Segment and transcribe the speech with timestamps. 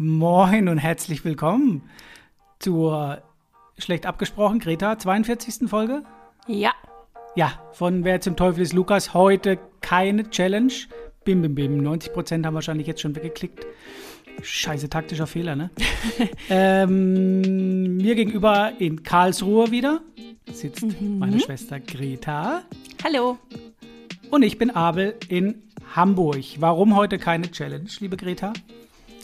[0.00, 1.82] Moin und herzlich willkommen
[2.60, 3.20] zur
[3.78, 5.68] schlecht abgesprochen Greta 42.
[5.68, 6.04] Folge.
[6.46, 6.70] Ja.
[7.34, 9.12] Ja, von Wer zum Teufel ist Lukas.
[9.12, 10.72] Heute keine Challenge.
[11.24, 11.78] Bim, bim, bim.
[11.78, 13.66] 90 Prozent haben wahrscheinlich jetzt schon weggeklickt.
[14.40, 15.70] Scheiße taktischer Fehler, ne?
[16.48, 20.00] ähm, mir gegenüber in Karlsruhe wieder
[20.52, 21.18] sitzt Mhm.
[21.18, 22.62] meine Schwester Greta.
[23.02, 23.36] Hallo.
[24.30, 25.62] Und ich bin Abel in
[25.96, 26.44] Hamburg.
[26.60, 28.52] Warum heute keine Challenge, liebe Greta?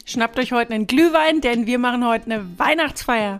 [0.05, 3.39] Schnappt euch heute einen Glühwein, denn wir machen heute eine Weihnachtsfeier.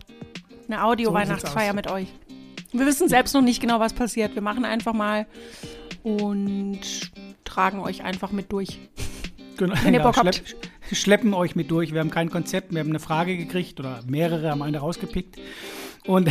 [0.67, 1.77] Eine Audio-Weihnachtsfeier aus.
[1.77, 2.09] mit euch.
[2.73, 4.35] Wir wissen selbst noch nicht genau, was passiert.
[4.35, 5.27] Wir machen einfach mal
[6.03, 6.81] und
[7.45, 8.81] tragen euch einfach mit durch.
[9.59, 10.35] Genau, Wenn ihr Bock habt.
[10.35, 11.93] schlepp, schleppen euch mit durch.
[11.93, 15.37] Wir haben kein Konzept, wir haben eine Frage gekriegt oder mehrere haben eine rausgepickt.
[16.07, 16.31] Und,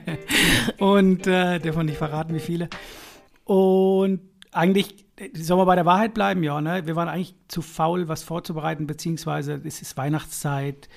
[0.78, 2.68] und äh, darf man nicht verraten, wie viele.
[3.44, 4.20] Und
[4.52, 6.60] eigentlich sollen wir bei der Wahrheit bleiben, ja.
[6.60, 6.86] Ne?
[6.86, 10.88] Wir waren eigentlich zu faul, was vorzubereiten, beziehungsweise es ist Weihnachtszeit.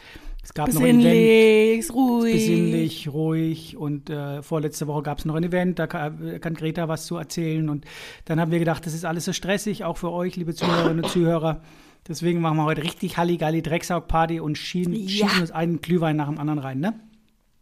[0.43, 1.03] Es gab noch ein Event.
[1.03, 2.33] Besinnlich, ruhig.
[2.33, 6.87] besinnlich, ruhig und äh, vorletzte Woche gab es noch ein Event, da kann, kann Greta
[6.87, 7.85] was zu erzählen und
[8.25, 11.09] dann haben wir gedacht, das ist alles so stressig, auch für euch, liebe Zuhörerinnen und
[11.11, 11.61] Zuhörer.
[12.07, 15.27] Deswegen machen wir heute richtig Halligalli Drecksaugparty und schieben, Ja.
[15.27, 16.99] schießen uns einen Glühwein nach dem anderen rein, ne?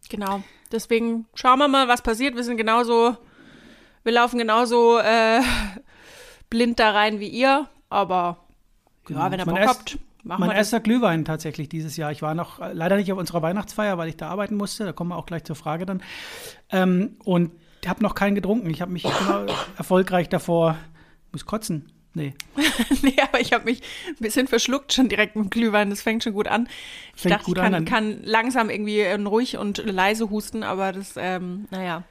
[0.08, 0.42] Genau.
[0.72, 2.36] Deswegen schauen wir mal, was passiert.
[2.36, 3.16] Wir sind genauso,
[4.04, 5.40] wir laufen genauso äh,
[6.50, 7.68] blind da rein wie ihr.
[7.88, 8.44] Aber
[9.08, 12.12] ja, wenn ihr Bock erst- habt, machen Mein erster Glühwein tatsächlich dieses Jahr.
[12.12, 14.84] Ich war noch äh, leider nicht auf unserer Weihnachtsfeier, weil ich da arbeiten musste.
[14.84, 16.02] Da kommen wir auch gleich zur Frage dann.
[16.70, 17.52] Ähm, und
[17.86, 18.68] habe noch keinen getrunken.
[18.70, 19.46] Ich habe mich immer
[19.76, 20.76] erfolgreich davor.
[21.32, 21.92] Muss kotzen.
[22.14, 22.34] Nee.
[23.02, 25.90] nee, aber ich habe mich ein bisschen verschluckt schon direkt mit dem Glühwein.
[25.90, 26.68] Das fängt schon gut an.
[27.14, 30.92] Ich Fängt dachte, ich kann, an, kann langsam irgendwie äh, ruhig und leise husten, aber
[30.92, 32.02] das, ähm, naja,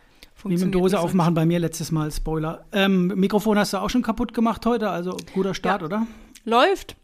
[0.43, 2.65] Wie mit funktioniert Dose aufmachen bei mir letztes Mal, Spoiler.
[2.71, 5.85] Ähm, Mikrofon hast du auch schon kaputt gemacht heute, also guter Start, Ja.
[5.85, 6.07] oder?
[6.45, 6.95] Läuft.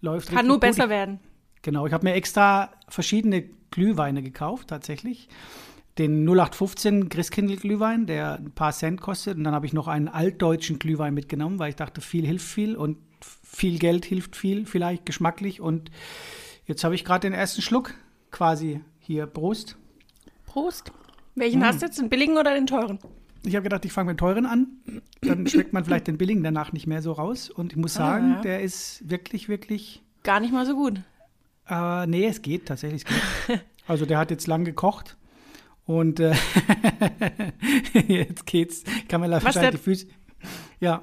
[0.00, 0.62] Läuft Kann nur gut.
[0.62, 1.20] besser werden.
[1.62, 5.28] Genau, ich habe mir extra verschiedene Glühweine gekauft, tatsächlich.
[5.98, 9.36] Den 0815 Christkindl-Glühwein, der ein paar Cent kostet.
[9.36, 12.74] Und dann habe ich noch einen altdeutschen Glühwein mitgenommen, weil ich dachte, viel hilft viel
[12.76, 12.96] und
[13.44, 15.60] viel Geld hilft viel, vielleicht geschmacklich.
[15.60, 15.90] Und
[16.66, 17.94] jetzt habe ich gerade den ersten Schluck
[18.30, 19.26] quasi hier.
[19.26, 19.76] Prost.
[20.46, 20.90] Prost.
[21.34, 21.64] Welchen Mm.
[21.64, 21.98] hast du jetzt?
[21.98, 22.98] Den billigen oder den teuren?
[23.44, 24.68] Ich habe gedacht, ich fange mit dem teuren an.
[25.20, 27.50] Dann schmeckt man vielleicht den billigen danach nicht mehr so raus.
[27.50, 28.40] Und ich muss sagen, ja.
[28.42, 30.02] der ist wirklich, wirklich.
[30.22, 31.00] Gar nicht mal so gut.
[31.68, 33.04] Äh, nee, es geht tatsächlich.
[33.04, 33.60] Es geht.
[33.88, 35.16] Also der hat jetzt lang gekocht.
[35.86, 36.34] Und äh,
[38.06, 38.84] jetzt geht's.
[39.08, 40.06] Kann man Was, wahrscheinlich der- die Füße.
[40.80, 41.02] Ja,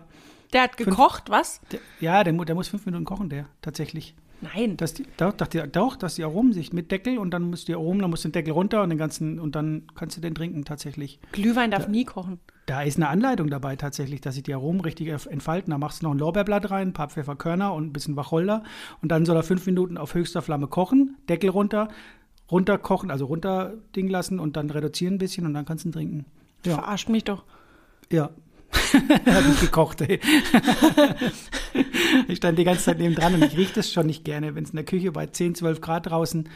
[0.53, 1.59] Der hat gekocht, was?
[1.71, 4.15] der, ja der, der muss fünf Minuten kochen, der tatsächlich.
[4.41, 4.77] Nein.
[4.77, 7.65] Dass die, doch, doch, die, doch, dass die Aromen sich mit Deckel und dann muss
[7.65, 10.33] die Aromen, dann muss den Deckel runter und den ganzen und dann kannst du den
[10.35, 11.19] trinken tatsächlich.
[11.31, 12.39] Glühwein darf nie kochen.
[12.65, 15.71] Da ist eine Anleitung dabei tatsächlich, dass sich die Aromen richtig entfalten.
[15.71, 18.63] Da machst du noch ein Lorbeerblatt rein, ein paar Pfefferkörner und ein bisschen Wacholder.
[19.01, 21.89] Und dann soll er fünf Minuten auf höchster Flamme kochen, Deckel runter,
[22.51, 25.93] runterkochen, also runter Ding lassen und dann reduzieren ein bisschen und dann kannst du ihn
[25.93, 26.25] trinken.
[26.65, 27.43] Ja, Verarscht mich doch.
[28.11, 28.29] ja.
[29.25, 30.19] Hab ich gekocht, ey.
[32.27, 34.63] ich stand die ganze Zeit neben dran und ich rieche das schon nicht gerne, wenn
[34.63, 36.49] es in der Küche bei 10, 12 Grad draußen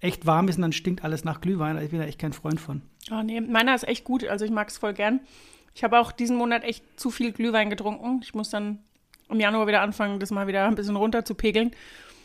[0.00, 1.80] echt warm ist und dann stinkt alles nach Glühwein.
[1.82, 2.82] Ich bin da echt kein Freund von.
[3.10, 4.24] Oh nee, meiner ist echt gut.
[4.24, 5.20] Also ich mag es voll gern.
[5.74, 8.20] Ich habe auch diesen Monat echt zu viel Glühwein getrunken.
[8.22, 8.78] Ich muss dann
[9.28, 11.70] im Januar wieder anfangen, das mal wieder ein bisschen runter zu pegeln.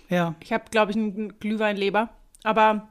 [0.10, 2.10] Ja, Ich habe, glaube ich, einen Glühweinleber.
[2.44, 2.88] Aber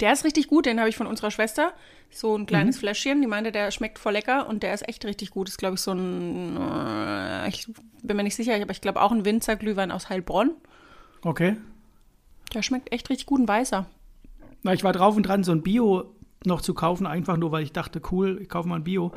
[0.00, 0.66] der ist richtig gut.
[0.66, 1.72] Den habe ich von unserer Schwester.
[2.10, 3.20] So ein kleines Fläschchen.
[3.20, 5.48] Die meinte, der schmeckt voll lecker und der ist echt richtig gut.
[5.48, 7.66] Ist, glaube ich, so ein, äh, ich
[8.02, 10.52] bin mir nicht sicher, aber ich glaube auch ein Winzer-Glühwein aus Heilbronn.
[11.22, 11.56] okay.
[12.54, 13.86] Der schmeckt echt richtig gut, ein weißer.
[14.62, 17.64] Na, ich war drauf und dran, so ein Bio noch zu kaufen, einfach nur, weil
[17.64, 19.12] ich dachte, cool, ich kaufe mal ein Bio.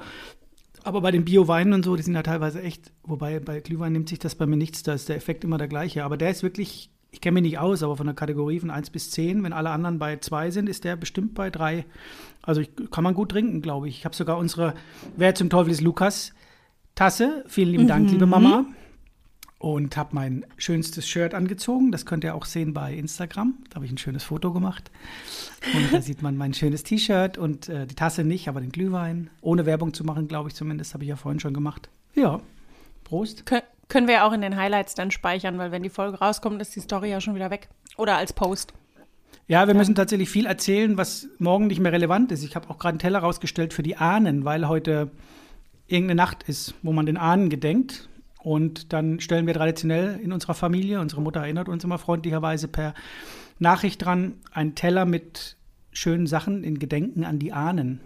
[0.83, 4.09] Aber bei den Bio-Weinen und so, die sind ja teilweise echt, wobei bei Glühwein nimmt
[4.09, 6.03] sich das bei mir nichts, da ist der Effekt immer der gleiche.
[6.03, 8.89] Aber der ist wirklich, ich kenne mich nicht aus, aber von der Kategorie von 1
[8.89, 11.85] bis 10, wenn alle anderen bei 2 sind, ist der bestimmt bei 3.
[12.41, 13.99] Also ich, kann man gut trinken, glaube ich.
[13.99, 14.73] Ich habe sogar unsere
[15.15, 16.33] Wer zum Teufel ist Lukas
[16.95, 17.43] Tasse.
[17.47, 18.65] Vielen lieben Dank, liebe Mama.
[19.59, 21.91] Und habe mein schönstes Shirt angezogen.
[21.91, 23.55] Das könnt ihr auch sehen bei Instagram.
[23.69, 24.91] Da habe ich ein schönes Foto gemacht.
[25.73, 29.31] Und da sieht man mein schönes T-Shirt und äh, die Tasse nicht, aber den Glühwein.
[29.41, 30.93] Ohne Werbung zu machen, glaube ich zumindest.
[30.93, 31.89] Habe ich ja vorhin schon gemacht.
[32.13, 32.39] Ja.
[33.03, 33.45] Prost.
[33.47, 36.61] Kön können wir ja auch in den Highlights dann speichern, weil wenn die Folge rauskommt,
[36.61, 37.69] ist die Story ja schon wieder weg.
[37.97, 38.73] Oder als Post.
[39.47, 42.43] Ja, wir müssen tatsächlich viel erzählen, was morgen nicht mehr relevant ist.
[42.43, 45.09] Ich habe auch gerade einen Teller rausgestellt für die Ahnen, weil heute
[45.87, 48.09] irgendeine Nacht ist, wo man den Ahnen gedenkt.
[48.39, 52.93] Und dann stellen wir traditionell in unserer Familie, unsere Mutter erinnert uns immer freundlicherweise per
[53.59, 55.55] Nachricht dran, einen Teller mit
[55.91, 58.01] schönen Sachen in Gedenken an die Ahnen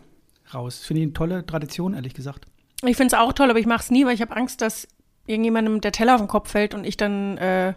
[0.54, 0.80] raus.
[0.80, 2.46] Finde ich eine tolle Tradition, ehrlich gesagt.
[2.84, 4.88] Ich finde es auch toll, aber ich mache es nie, weil ich habe Angst, dass
[5.26, 7.74] irgendjemandem der Teller auf den Kopf fällt und ich dann äh,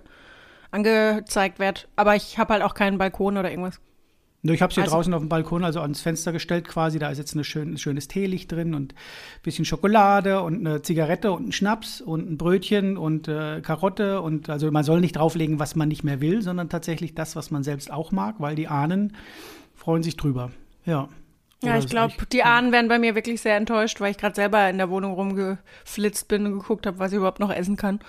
[0.71, 1.83] angezeigt werde.
[1.97, 3.81] Aber ich habe halt auch keinen Balkon oder irgendwas.
[4.47, 6.99] Ich habe es hier Also- draußen auf dem Balkon, also ans Fenster gestellt quasi.
[6.99, 11.33] Da ist jetzt schön, ein schönes Teelicht drin und ein bisschen Schokolade und eine Zigarette
[11.33, 14.21] und ein Schnaps und ein Brötchen und äh, Karotte.
[14.21, 17.51] Und also man soll nicht drauflegen, was man nicht mehr will, sondern tatsächlich das, was
[17.51, 19.17] man selbst auch mag, weil die Ahnen
[19.75, 20.51] freuen sich drüber.
[20.85, 21.09] Ja.
[21.67, 24.69] Ja, ich glaube, die Ahnen werden bei mir wirklich sehr enttäuscht, weil ich gerade selber
[24.69, 28.01] in der Wohnung rumgeflitzt bin und geguckt habe, was ich überhaupt noch essen kann.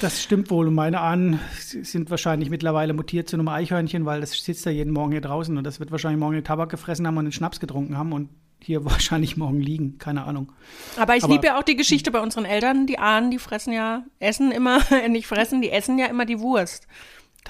[0.00, 0.66] Das stimmt wohl.
[0.68, 4.94] Und meine Ahnen sind wahrscheinlich mittlerweile mutiert zu einem Eichhörnchen, weil das sitzt ja jeden
[4.94, 7.60] Morgen hier draußen und das wird wahrscheinlich morgen den Tabak gefressen haben und den Schnaps
[7.60, 8.30] getrunken haben und
[8.62, 9.98] hier wahrscheinlich morgen liegen.
[9.98, 10.52] Keine Ahnung.
[10.96, 12.86] Aber ich Aber- liebe ja auch die Geschichte bei unseren Eltern.
[12.86, 16.86] Die Ahnen, die fressen ja, essen immer, nicht fressen, die essen ja immer die Wurst.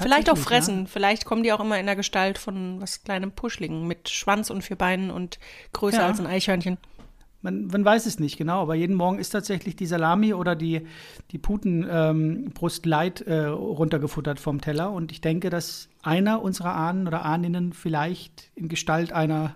[0.00, 0.86] Vielleicht auch fressen.
[0.86, 4.62] Vielleicht kommen die auch immer in der Gestalt von was kleinem Puschlingen mit Schwanz und
[4.62, 5.38] vier Beinen und
[5.72, 6.06] größer Ja.
[6.06, 6.78] als ein Eichhörnchen.
[7.40, 10.86] Man, man weiß es nicht genau, aber jeden Morgen ist tatsächlich die Salami oder die,
[11.30, 14.90] die Putenbrust Light äh, runtergefuttert vom Teller.
[14.90, 19.54] Und ich denke, dass einer unserer Ahnen oder Ahninnen vielleicht in Gestalt einer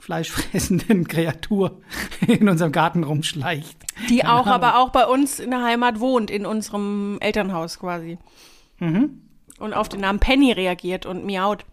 [0.00, 1.80] fleischfressenden Kreatur
[2.26, 3.76] in unserem Garten rumschleicht.
[4.10, 4.48] Die Keine auch, Ahnung.
[4.52, 8.18] aber auch bei uns in der Heimat wohnt, in unserem Elternhaus quasi.
[8.80, 9.20] Mhm.
[9.58, 11.64] Und auf den Namen Penny reagiert und miaut.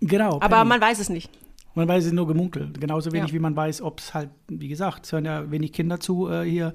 [0.00, 0.36] Genau.
[0.40, 0.68] Aber Penny.
[0.68, 1.30] man weiß es nicht.
[1.74, 2.80] Man weiß es nur gemunkelt.
[2.80, 3.34] Genauso wenig Ja.
[3.34, 6.42] wie man weiß, ob es halt, wie gesagt, es hören ja wenig Kinder zu äh,
[6.44, 6.74] hier,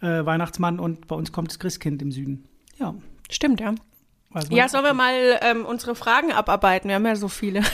[0.00, 2.44] äh, Weihnachtsmann und bei uns kommt das Christkind im Süden.
[2.78, 2.94] Ja.
[3.30, 3.74] Stimmt, ja.
[4.50, 6.88] Ja, sollen wir mal ähm, unsere Fragen abarbeiten?
[6.88, 7.62] Wir haben ja so viele.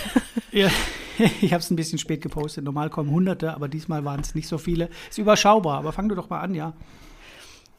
[0.52, 0.68] Ja,
[1.40, 2.64] ich habe es ein bisschen spät gepostet.
[2.64, 4.90] Normal kommen Hunderte, aber diesmal waren es nicht so viele.
[5.08, 6.72] Ist überschaubar, aber fang du doch mal an, ja.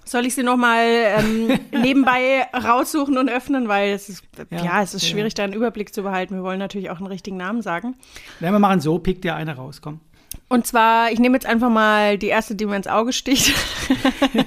[0.04, 4.82] Soll ich sie noch mal ähm, nebenbei raussuchen und öffnen, weil es ist ja, Ja,
[4.82, 5.10] es ist ja.
[5.10, 6.36] schwierig, da einen Überblick zu behalten.
[6.36, 7.96] Wir wollen natürlich auch einen richtigen Namen sagen.
[8.40, 10.00] Ja, wir machen so, pick dir eine raus, komm.
[10.48, 13.54] Und zwar, ich nehme jetzt einfach mal die erste, die mir ins Auge sticht.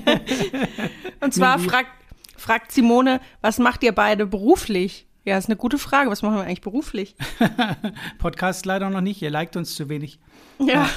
[1.21, 1.91] und zwar fragt,
[2.37, 5.07] fragt Simone, was macht ihr beide beruflich?
[5.25, 6.11] Ja, ist eine gute Frage.
[6.11, 7.17] Was machen wir eigentlich beruflich?
[8.19, 10.19] Podcast leider noch nicht, ihr liked uns zu wenig.
[10.59, 10.91] Ja,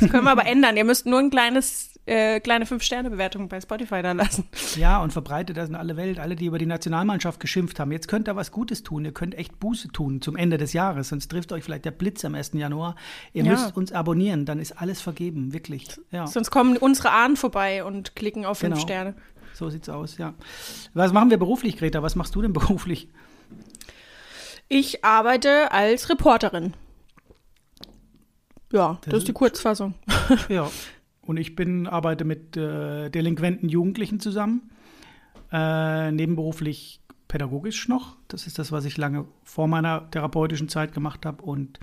[0.00, 0.76] das können wir aber ändern.
[0.76, 4.48] Ihr müsst nur ein kleines, äh, kleine Fünf-Sterne-Bewertung bei Spotify da lassen.
[4.76, 7.92] Ja, und verbreitet das in alle Welt, alle, die über die Nationalmannschaft geschimpft haben.
[7.92, 11.10] Jetzt könnt ihr was Gutes tun, ihr könnt echt Buße tun zum Ende des Jahres,
[11.10, 12.52] sonst trifft euch vielleicht der Blitz am 1.
[12.54, 12.96] Januar.
[13.32, 13.52] Ihr Ja.
[13.52, 15.86] müsst uns abonnieren, dann ist alles vergeben, wirklich.
[16.10, 18.82] Ja, Sonst kommen unsere Ahnen vorbei und klicken auf fünf Genau.
[18.86, 19.14] Sterne.
[19.54, 20.34] so sieht's aus, ja.
[20.94, 22.02] Was machen wir beruflich, Greta?
[22.02, 23.08] Was machst du denn beruflich?
[24.68, 26.72] Ich arbeite als Reporterin.
[28.72, 29.94] Ja, das, Das ist die Kurzfassung.
[30.48, 30.68] Ja.
[31.24, 34.70] Und ich bin, arbeite mit äh, delinquenten Jugendlichen zusammen.
[35.52, 38.16] Äh, nebenberuflich pädagogisch noch.
[38.28, 41.42] Das ist das, was ich lange vor meiner therapeutischen Zeit gemacht habe.
[41.42, 41.78] Und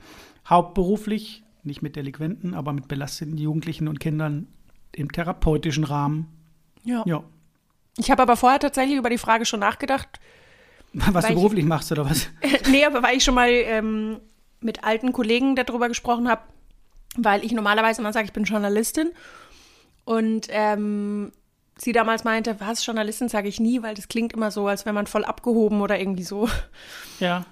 [0.47, 4.47] hauptberuflich, nicht mit Delinquenten, aber mit belasteten Jugendlichen und Kindern
[4.91, 6.27] im therapeutischen Rahmen.
[6.83, 7.03] Ja.
[7.06, 7.24] Ja.
[7.97, 10.19] Ich habe aber vorher tatsächlich über die Frage schon nachgedacht.
[10.94, 12.30] Was du ich- beruflich machst oder was?
[12.71, 14.19] nee, aber weil ich schon mal ähm,
[14.59, 16.41] mit alten Kollegen darüber gesprochen habe,
[17.18, 19.12] weil ich normalerweise immer sage, ich bin Journalistin.
[20.06, 21.32] Und ähm,
[21.78, 24.94] sie damals meinte, was, Journalistin sage ich nie, weil das klingt immer so, als wäre
[24.94, 26.50] man voll abgehoben oder irgendwie so.
[27.20, 27.46] Ja.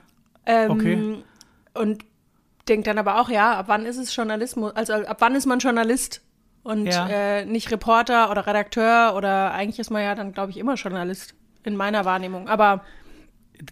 [0.46, 1.18] Ähm, Okay.
[1.74, 2.04] Und
[2.68, 4.76] denkt dann aber auch, ja, ab wann ist es Journalismus?
[4.76, 6.22] Also ab wann ist man Journalist
[6.64, 7.08] und Ja.
[7.08, 11.36] äh, nicht Reporter oder Redakteur oder eigentlich ist man ja dann, glaube ich, immer Journalist
[11.64, 12.48] in meiner Wahrnehmung.
[12.50, 12.84] Aber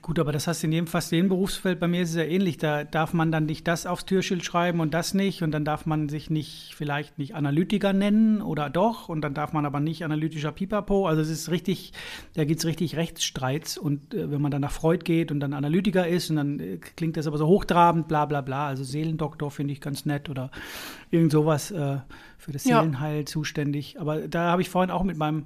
[0.02, 1.80] Gut, aber das hast du in jedem, fast jedem Berufsfeld.
[1.80, 2.58] Bei mir ist es ja ähnlich.
[2.58, 5.44] Da darf man dann nicht das aufs Türschild schreiben und das nicht.
[5.44, 9.10] Und dann darf man sich nicht, vielleicht nicht Analytiker nennen oder doch.
[9.10, 11.08] Und dann darf man aber nicht analytischer Pipapo.
[11.08, 11.94] Also es ist richtig,
[12.34, 13.77] da gibt es richtig Rechtsstreits.
[13.77, 16.77] Und äh, wenn man dann nach Freud geht und dann Analytiker ist und dann äh,
[16.77, 18.68] klingt das aber so hochtrabend, bla bla bla.
[18.68, 20.50] Also Seelendoktor finde ich ganz nett oder
[21.12, 21.98] irgend sowas äh,
[22.39, 22.80] für das Ja.
[22.80, 24.00] Seelenheil zuständig.
[24.00, 25.46] Aber da habe ich vorhin auch mit meinem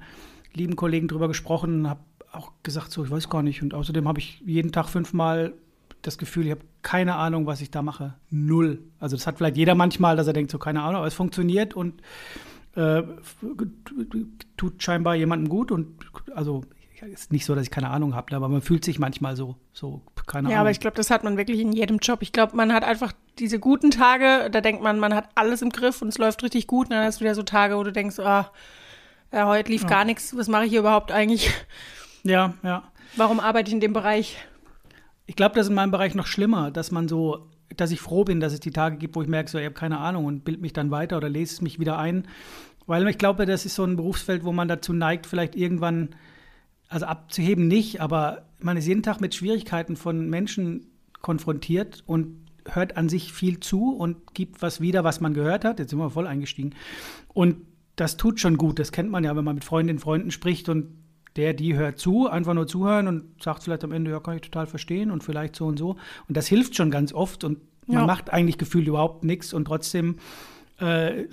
[0.53, 1.99] lieben Kollegen drüber gesprochen und habe
[2.31, 3.61] auch gesagt, so, ich weiß gar nicht.
[3.61, 5.53] Und außerdem habe ich jeden Tag fünfmal
[6.01, 8.13] das Gefühl, ich habe keine Ahnung, was ich da mache.
[8.29, 8.79] Null.
[8.99, 11.73] Also das hat vielleicht jeder manchmal, dass er denkt, so keine Ahnung, aber es funktioniert
[11.73, 12.01] und
[12.75, 13.03] äh,
[14.55, 15.71] tut scheinbar jemandem gut.
[15.71, 15.97] Und
[16.33, 16.63] also
[17.01, 20.01] ist nicht so, dass ich keine Ahnung habe, aber man fühlt sich manchmal so, so
[20.27, 20.61] keine ja, Ahnung.
[20.61, 22.21] aber ich glaube, das hat man wirklich in jedem Job.
[22.21, 25.69] Ich glaube, man hat einfach diese guten Tage, da denkt man, man hat alles im
[25.69, 26.87] Griff und es läuft richtig gut.
[26.87, 28.51] Und dann hast du wieder so Tage, wo du denkst, ah,
[29.31, 29.87] ja, heute lief Ja.
[29.89, 30.35] gar nichts.
[30.35, 31.51] Was mache ich hier überhaupt eigentlich?
[32.23, 32.83] Ja, ja.
[33.15, 34.37] Warum arbeite ich in dem Bereich?
[35.25, 38.23] Ich glaube, das ist in meinem Bereich noch schlimmer, dass man so, dass ich froh
[38.23, 40.43] bin, dass es die Tage gibt, wo ich merke, so, ich habe keine Ahnung und
[40.43, 42.27] bild mich dann weiter oder lese es mich wieder ein.
[42.87, 46.09] Weil ich glaube, das ist so ein Berufsfeld, wo man dazu neigt, vielleicht irgendwann,
[46.87, 50.87] also abzuheben nicht, aber man ist jeden Tag mit Schwierigkeiten von Menschen
[51.21, 55.79] konfrontiert und hört an sich viel zu und gibt was wieder, was man gehört hat.
[55.79, 56.75] Jetzt sind wir voll eingestiegen.
[57.33, 57.57] Und
[57.95, 58.79] das tut schon gut.
[58.79, 60.95] Das kennt man ja, wenn man mit Freundinnen und Freunden spricht und
[61.39, 64.41] der, die hört zu, einfach nur zuhören und sagt vielleicht am Ende, ja, kann ich
[64.41, 65.91] total verstehen und vielleicht so und so.
[66.27, 68.05] Und das hilft schon ganz oft und man Ja.
[68.05, 70.17] macht eigentlich gefühlt überhaupt nichts und trotzdem
[70.79, 71.25] äh,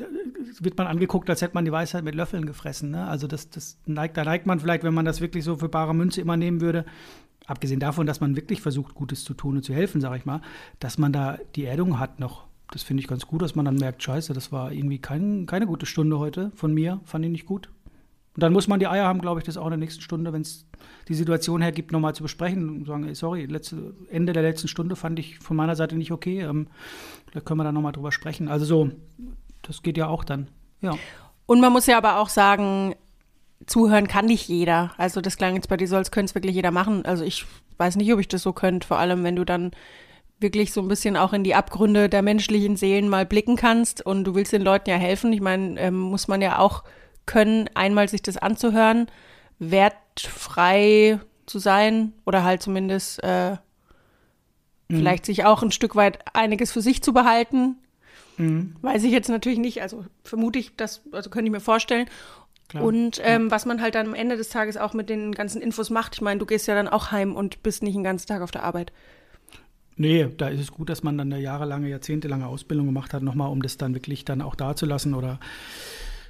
[0.60, 2.90] wird man angeguckt, als hätte man die Weisheit mit Löffeln gefressen.
[2.90, 3.06] Ne?
[3.06, 5.94] Also das, das neigt, da neigt man vielleicht, wenn man das wirklich so für bare
[5.94, 6.84] Münze immer nehmen würde,
[7.46, 10.40] abgesehen davon, dass man wirklich versucht, Gutes zu tun und zu helfen, sage ich mal,
[10.80, 12.46] dass man da die Erdung hat noch.
[12.72, 15.66] Das finde ich ganz gut, dass man dann merkt, scheiße, das war irgendwie kein, keine
[15.66, 17.68] gute Stunde heute von mir, fand ich nicht gut.
[18.36, 20.30] Und dann muss man die Eier haben, glaube ich, das auch in der nächsten Stunde,
[20.30, 20.66] wenn es
[21.08, 25.18] die Situation hergibt, nochmal zu besprechen und sagen, sorry, letzte, Ende der letzten Stunde fand
[25.18, 26.42] ich von meiner Seite nicht okay.
[26.42, 26.68] Ähm,
[27.30, 28.48] vielleicht können wir da nochmal drüber sprechen.
[28.48, 28.90] Also so,
[29.62, 30.48] das geht ja auch dann.
[30.82, 30.98] Ja.
[31.46, 32.94] Und man muss ja aber auch sagen,
[33.64, 34.92] zuhören kann nicht jeder.
[34.98, 37.06] Also das klang jetzt bei dir so, als könnte es wirklich jeder machen.
[37.06, 37.46] Also ich
[37.78, 39.70] weiß nicht, ob ich das so könnte, vor allem wenn du dann
[40.40, 44.24] wirklich so ein bisschen auch in die Abgründe der menschlichen Seelen mal blicken kannst und
[44.24, 45.32] du willst den Leuten ja helfen.
[45.32, 46.84] Ich meine, ähm, muss man ja auch
[47.26, 49.08] können, einmal sich das anzuhören,
[49.58, 53.56] wertfrei zu sein oder halt zumindest äh,
[54.88, 57.76] vielleicht sich auch ein Stück weit einiges für sich zu behalten.
[58.82, 62.06] Weiß ich jetzt natürlich nicht, also vermute ich, das, also könnte ich mir vorstellen.
[62.68, 62.84] Klar.
[62.84, 65.88] Und ähm, was man halt dann am Ende des Tages auch mit den ganzen Infos
[65.88, 66.16] macht.
[66.16, 68.50] Ich meine, du gehst ja dann auch heim und bist nicht den ganzen Tag auf
[68.50, 68.92] der Arbeit.
[69.96, 73.50] Nee, da ist es gut, dass man dann eine jahrelange, jahrzehntelange Ausbildung gemacht hat, nochmal,
[73.50, 75.40] um das dann wirklich dann auch dazulassen oder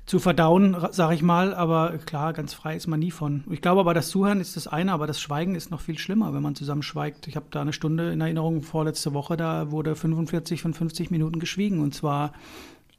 [0.07, 1.53] zu verdauen, sage ich mal.
[1.53, 3.45] Aber klar, ganz frei ist man nie von.
[3.51, 6.33] Ich glaube aber, das Zuhören ist das eine, aber das Schweigen ist noch viel schlimmer,
[6.33, 7.27] wenn man zusammen schweigt.
[7.27, 11.41] Ich habe da eine Stunde in Erinnerung, vorletzte Woche, da wurde 45 von 50 Minuten
[11.41, 12.33] geschwiegen und zwar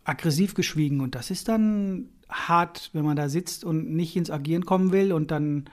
[0.03, 0.99] aggressiv geschwiegen.
[0.99, 5.13] Und das ist dann hart, wenn man da sitzt und nicht ins Agieren kommen will
[5.13, 5.65] und dann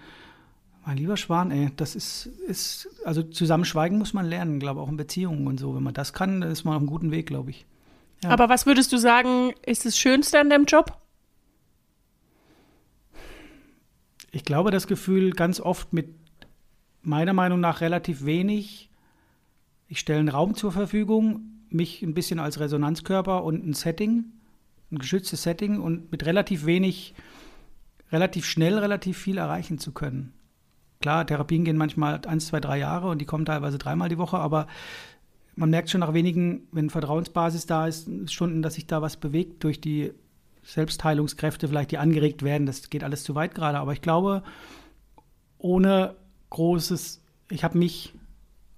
[0.87, 4.89] mein lieber Schwan, ey, das ist, ist, also zusammen schweigen muss man lernen, glaube auch
[4.89, 5.75] in Beziehungen und so.
[5.75, 7.65] Wenn man das kann, dann ist man auf einem guten Weg, glaube ich.
[8.23, 8.31] Ja.
[8.31, 10.99] Aber was würdest du sagen, ist das Schönste an deinem Job?
[14.35, 16.09] Ich glaube, das Gefühl ganz oft mit
[17.03, 18.91] meiner Meinung nach relativ wenig.
[19.87, 24.25] Ich stelle einen Raum zur Verfügung, mich ein bisschen als Resonanzkörper und ein Setting,
[24.91, 27.15] ein geschütztes Setting und mit relativ wenig,
[28.11, 30.33] relativ schnell relativ viel erreichen zu können.
[31.01, 34.39] Klar, Therapien gehen manchmal eins, zwei, drei Jahre und die kommen teilweise dreimal die Woche,
[34.39, 34.67] aber
[35.55, 39.63] man merkt schon nach wenigen, wenn Vertrauensbasis da ist, Stunden, dass sich da was bewegt
[39.63, 40.13] durch die
[40.65, 42.67] Selbstheilungskräfte, vielleicht die angeregt werden.
[42.67, 43.79] Das geht alles zu weit gerade.
[43.79, 44.43] Aber ich glaube,
[45.59, 46.17] ohne
[46.51, 48.13] großes, ich habe mich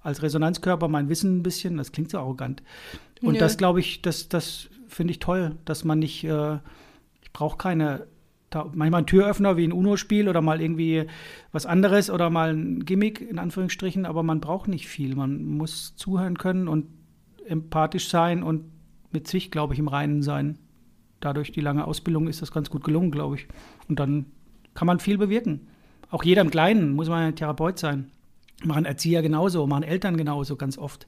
[0.01, 2.63] als Resonanzkörper, mein Wissen ein bisschen, das klingt so arrogant.
[3.23, 3.39] Und Nö.
[3.39, 6.55] das glaube ich, das, das finde ich toll, dass man nicht, äh,
[7.23, 8.07] ich brauche keine,
[8.51, 11.07] ta- manchmal ein Türöffner wie ein UNO-Spiel oder mal irgendwie
[11.51, 15.17] was anderes oder mal ein Gimmick in Anführungsstrichen, aber man braucht nicht viel.
[15.17, 16.87] Man muss zuhören können und
[17.47, 18.65] empathisch sein und
[19.11, 20.59] mit sich, glaube ich, im Reinen sein.
[21.21, 23.47] Dadurch die lange Ausbildung ist das ganz gut gelungen, glaube ich.
[23.89, 24.27] Und dann
[24.75, 25.69] kann man viel bewirken.
[26.11, 28.11] Auch jeder im Kleinen muss man ein Therapeut sein.
[28.65, 31.07] Machen Erzieher genauso, machen Eltern genauso ganz oft.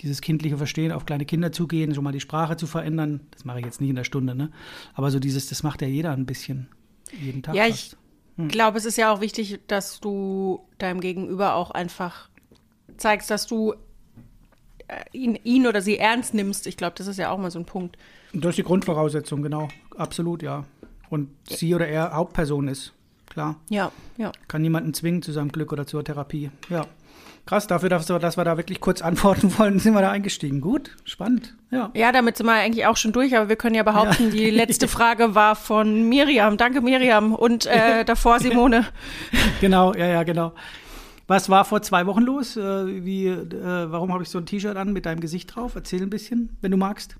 [0.00, 3.20] Dieses kindliche Verstehen, auf kleine Kinder zugehen, schon mal die Sprache zu verändern.
[3.32, 4.50] Das mache ich jetzt nicht in der Stunde, ne?
[4.94, 6.68] Aber so dieses, das macht ja jeder ein bisschen.
[7.20, 7.96] Jeden Tag Ja, fast.
[8.38, 12.28] ich glaube, es ist ja auch wichtig, dass du deinem Gegenüber auch einfach
[12.96, 13.74] zeigst, dass du
[14.88, 16.66] äh, ihn, ihn oder sie ernst nimmst.
[16.66, 17.98] Ich glaube, das ist ja auch mal so ein Punkt.
[18.32, 19.68] Das ist die Grundvoraussetzung, genau.
[19.96, 20.64] Absolut, ja.
[21.08, 22.92] Und sie oder er Hauptperson ist.
[23.28, 23.56] Klar.
[23.68, 24.32] Ja, ja.
[24.48, 26.50] Kann niemanden zwingen zu seinem Glück oder zur Therapie.
[26.68, 26.86] Ja.
[27.46, 30.60] Krass, dafür, dass wir, dass wir da wirklich kurz antworten wollen, sind wir da eingestiegen.
[30.60, 31.54] Gut, spannend.
[31.70, 31.90] Ja.
[31.94, 34.88] Ja, damit sind wir eigentlich auch schon durch, aber wir können ja behaupten, die letzte
[34.88, 36.56] Frage war von Miriam.
[36.56, 37.34] Danke, Miriam.
[37.34, 38.86] Und äh, davor Simone.
[39.60, 40.52] Genau, ja, ja, genau.
[41.30, 42.56] Was war vor zwei Wochen los?
[42.56, 45.76] Äh, wie, äh, warum habe ich so ein T-Shirt an mit deinem Gesicht drauf?
[45.76, 47.14] Erzähl ein bisschen, wenn du magst.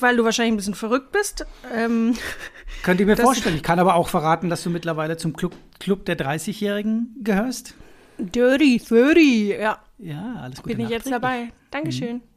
[0.00, 1.44] Weil du wahrscheinlich ein bisschen verrückt bist.
[1.70, 2.14] Ähm,
[2.82, 3.54] Könnt ihr mir vorstellen.
[3.54, 7.74] Ich kann aber auch verraten, dass du mittlerweile zum Club, Club der 30-Jährigen gehörst.
[8.16, 9.60] dirty, 30.
[9.60, 11.52] Ja, Ja, alles Gute bin ich jetzt dabei.
[11.70, 12.16] Dankeschön.
[12.16, 12.31] Mhm.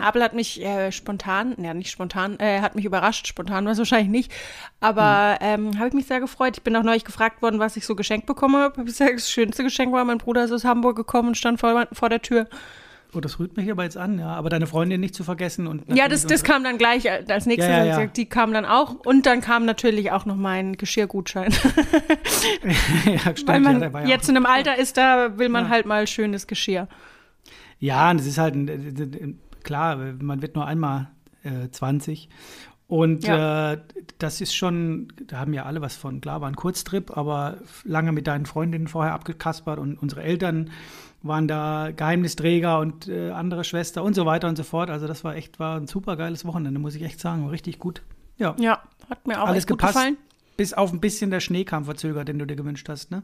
[0.00, 3.26] Abel hat mich äh, spontan, ja nicht spontan, äh, hat mich überrascht.
[3.28, 4.32] Spontan war es wahrscheinlich nicht.
[4.80, 6.56] Aber ähm, habe ich mich sehr gefreut.
[6.56, 8.76] Ich bin auch neulich gefragt worden, was ich so geschenkt bekommen habe.
[8.78, 11.60] Habe ich gesagt, das schönste Geschenk war, mein Bruder ist aus Hamburg gekommen und stand
[11.60, 12.48] vor, vor der Tür.
[13.12, 14.28] Oh, das rührt mich aber jetzt an, ja.
[14.28, 15.66] Aber deine Freundin nicht zu vergessen.
[15.66, 17.68] Und Ja, das, das kam dann gleich äh, als nächstes.
[17.68, 18.06] Ja, ja, ja.
[18.06, 18.94] Die kam dann auch.
[19.04, 21.52] Und dann kam natürlich auch noch mein Geschirrgutschein.
[23.04, 26.46] ja, stimmt, Weil man jetzt in einem Alter ist, da will man halt mal schönes
[26.46, 26.88] Geschirr.
[27.80, 31.10] Ja, und es ist halt, ein, äh, klar, man wird nur einmal
[31.42, 32.28] äh, 20.
[32.86, 33.72] Und Ja.
[33.74, 33.78] äh,
[34.18, 36.20] das ist schon, da haben ja alle was von.
[36.20, 40.70] Klar, war ein Kurztrip, aber lange mit deinen Freundinnen vorher abgekaspert und unsere Eltern
[41.22, 44.90] waren da Geheimnisträger und äh, andere Schwester und so weiter und so fort.
[44.90, 47.44] Also das war echt, war ein super geiles Wochenende, muss ich echt sagen.
[47.44, 48.02] War richtig gut.
[48.38, 48.56] Ja.
[48.58, 49.94] Ja, hat mir auch Alles gepasst.
[49.94, 50.16] gefallen.
[50.56, 53.22] bis auf ein bisschen der Schnee kam verzögert, den du dir gewünscht hast, ne?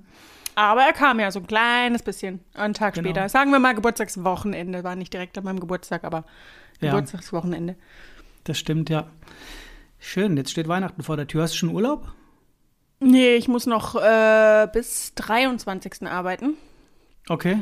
[0.56, 3.08] Aber er kam ja so ein kleines bisschen, einen Tag Genau.
[3.10, 3.28] später.
[3.28, 4.82] Sagen wir mal Geburtstagswochenende.
[4.84, 6.24] War nicht direkt an meinem Geburtstag, aber
[6.80, 6.90] Ja.
[6.92, 7.76] Geburtstagswochenende.
[8.44, 9.06] Das stimmt, ja.
[9.98, 11.42] Schön, jetzt steht Weihnachten vor der Tür.
[11.42, 12.08] Hast du schon Urlaub?
[13.00, 16.06] Nee, ich muss noch äh, bis 23.
[16.06, 16.54] arbeiten.
[17.28, 17.58] Okay.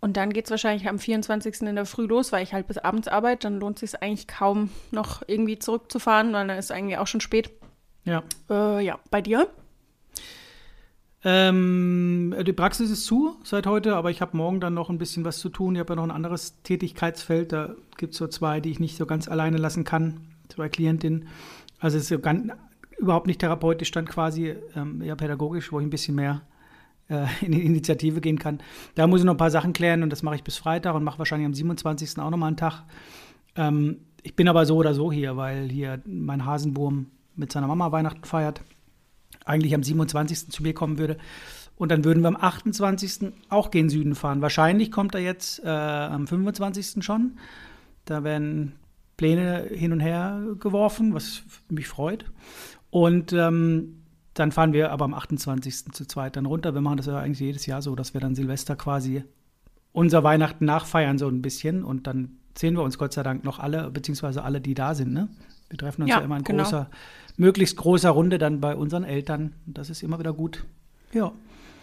[0.00, 1.62] Und dann geht es wahrscheinlich am 24.
[1.62, 3.48] in der Früh los, weil ich halt bis abends arbeite.
[3.48, 7.22] Dann lohnt es sich eigentlich kaum noch irgendwie zurückzufahren, weil dann ist eigentlich auch schon
[7.22, 7.50] spät.
[8.04, 8.22] Ja.
[8.50, 9.48] Äh, ja, bei dir?
[11.28, 15.24] Ähm, die Praxis ist zu seit heute, aber ich habe morgen dann noch ein bisschen
[15.24, 15.74] was zu tun.
[15.74, 17.50] Ich habe ja noch ein anderes Tätigkeitsfeld.
[17.50, 20.20] Da gibt es so zwei, die ich nicht so ganz alleine lassen kann.
[20.48, 21.26] Zwei Klientinnen.
[21.80, 22.52] Also es ist so ganz,
[22.96, 26.42] überhaupt nicht therapeutisch dann quasi, ähm, eher pädagogisch, wo ich ein bisschen mehr
[27.08, 28.60] äh, in die Initiative gehen kann.
[28.94, 31.02] Da muss ich noch ein paar Sachen klären und das mache ich bis Freitag und
[31.02, 32.20] mache wahrscheinlich am 27.
[32.20, 32.84] auch nochmal einen Tag.
[33.56, 37.90] Ähm, ich bin aber so oder so hier, weil hier mein Hasenwurm mit seiner Mama
[37.90, 38.62] Weihnachten feiert
[39.46, 40.50] eigentlich am 27.
[40.50, 41.16] zu mir kommen würde.
[41.76, 43.32] Und dann würden wir am 28.
[43.48, 44.42] auch gen Süden fahren.
[44.42, 47.04] Wahrscheinlich kommt er jetzt äh, am 25.
[47.04, 47.38] schon.
[48.04, 48.72] Da werden
[49.16, 52.24] Pläne hin und her geworfen, was mich freut.
[52.90, 54.02] Und ähm,
[54.34, 55.92] dann fahren wir aber am 28.
[55.92, 56.74] zu zweit dann runter.
[56.74, 59.24] Wir machen das ja eigentlich jedes Jahr so, dass wir dann Silvester quasi
[59.92, 61.84] unser Weihnachten nachfeiern, so ein bisschen.
[61.84, 65.12] Und dann sehen wir uns Gott sei Dank noch alle, beziehungsweise alle, die da sind.
[65.12, 65.28] Ne?
[65.68, 66.62] Wir treffen uns ja, Ja, immer in genau.
[66.62, 66.88] großer,
[67.36, 69.54] möglichst großer Runde dann bei unseren Eltern.
[69.66, 70.64] Und das ist immer wieder gut.
[71.12, 71.32] Ja.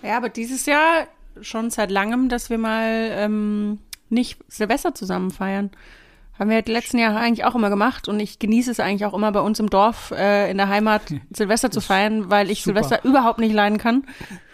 [0.01, 1.07] Ja, aber dieses Jahr
[1.41, 5.71] schon seit langem, dass wir mal ähm, nicht Silvester zusammen feiern.
[6.37, 9.13] Haben wir die letzten Jahre eigentlich auch immer gemacht und ich genieße es eigentlich auch
[9.13, 12.83] immer bei uns im Dorf äh, in der Heimat Silvester zu feiern, weil ich super.
[12.83, 14.03] Silvester überhaupt nicht leiden kann.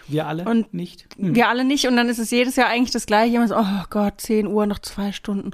[0.09, 1.07] Wir alle Und nicht.
[1.17, 1.35] Hm.
[1.35, 3.35] Wir alle nicht und dann ist es jedes Jahr eigentlich das gleiche.
[3.35, 5.51] Immer so, oh Gott, 10 Uhr, noch zwei Stunden.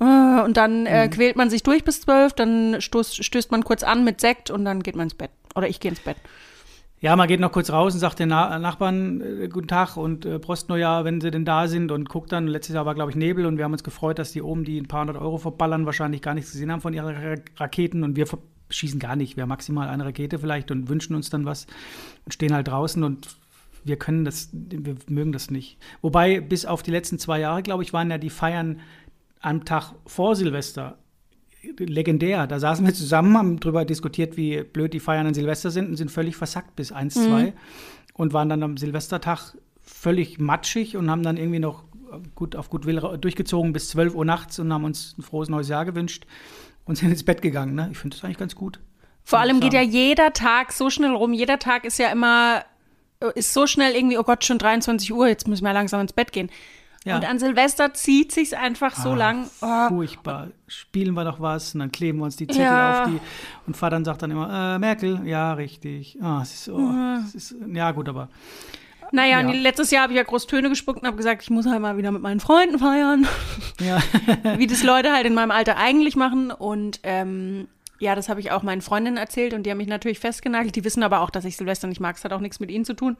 [0.00, 3.82] Äh, Und dann äh, quält man sich durch bis 12, dann stoßt, stößt man kurz
[3.82, 5.30] an mit Sekt und dann geht man ins Bett.
[5.54, 6.16] Oder ich gehe ins Bett.
[7.00, 10.24] Ja, man geht noch kurz raus und sagt den Na Nachbarn äh, guten Tag und
[10.24, 12.46] äh, Prost Neujahr, wenn sie denn da sind und guckt dann.
[12.46, 14.78] Letztes Jahr war, glaube ich, Nebel und wir haben uns gefreut, dass die oben, die
[14.78, 18.14] ein paar hundert Euro verballern, wahrscheinlich gar nichts gesehen haben von ihren Ra Raketen und
[18.14, 18.26] wir
[18.70, 19.36] schießen gar nicht.
[19.36, 21.66] Wir haben maximal eine Rakete vielleicht und wünschen uns dann was
[22.24, 23.28] und stehen halt draußen und
[23.84, 25.78] wir können das, wir mögen das nicht.
[26.00, 28.80] Wobei, bis auf die letzten zwei Jahre, glaube ich, waren ja die Feiern
[29.40, 30.98] am Tag vor Silvester
[31.78, 32.46] legendär.
[32.46, 35.96] Da saßen wir zusammen, haben drüber diskutiert, wie blöd die Feiern an Silvester sind und
[35.96, 37.52] sind völlig versackt bis 1, 2
[38.14, 41.84] und waren dann am Silvestertag völlig matschig und haben dann irgendwie noch
[42.34, 45.68] gut auf gut Will durchgezogen bis 12 Uhr nachts und haben uns ein frohes neues
[45.68, 46.26] Jahr gewünscht
[46.84, 47.74] und sind ins Bett gegangen.
[47.74, 47.88] Ne?
[47.92, 48.80] Ich finde das eigentlich ganz gut.
[49.24, 51.32] Vor allem geht ja jeder Tag so schnell rum.
[51.32, 52.64] Jeder Tag ist ja immer,
[53.30, 56.32] ist so schnell irgendwie, oh Gott, schon 23 Uhr, jetzt müssen wir langsam ins Bett
[56.32, 56.50] gehen.
[57.04, 57.16] Ja.
[57.16, 59.50] Und an Silvester zieht sich's einfach so Ah, lang.
[59.60, 60.48] Oh, Furchtbar.
[60.68, 63.02] Spielen wir doch was und dann kleben wir uns die Zettel Ja.
[63.02, 63.18] auf die.
[63.66, 66.16] Und Vater sagt dann immer, äh, Merkel, ja, richtig.
[66.22, 66.78] Ah, es ist so,
[67.26, 68.28] es ist, ja, gut, aber
[69.10, 69.50] naja, Ja.
[69.50, 71.96] letztes Jahr habe ich ja groß Töne gespuckt und habe gesagt, ich muss halt mal
[71.96, 73.26] wieder mit meinen Freunden feiern.
[73.80, 73.98] ja.
[74.58, 76.52] wie das Leute halt in meinem Alter eigentlich machen.
[76.52, 77.66] Und ähm,
[78.02, 80.74] ja, das habe ich auch meinen Freundinnen erzählt und die haben mich natürlich festgenagelt.
[80.74, 82.16] Die wissen aber auch, dass ich Silvester nicht mag.
[82.16, 83.16] Es hat auch nichts mit ihnen zu tun.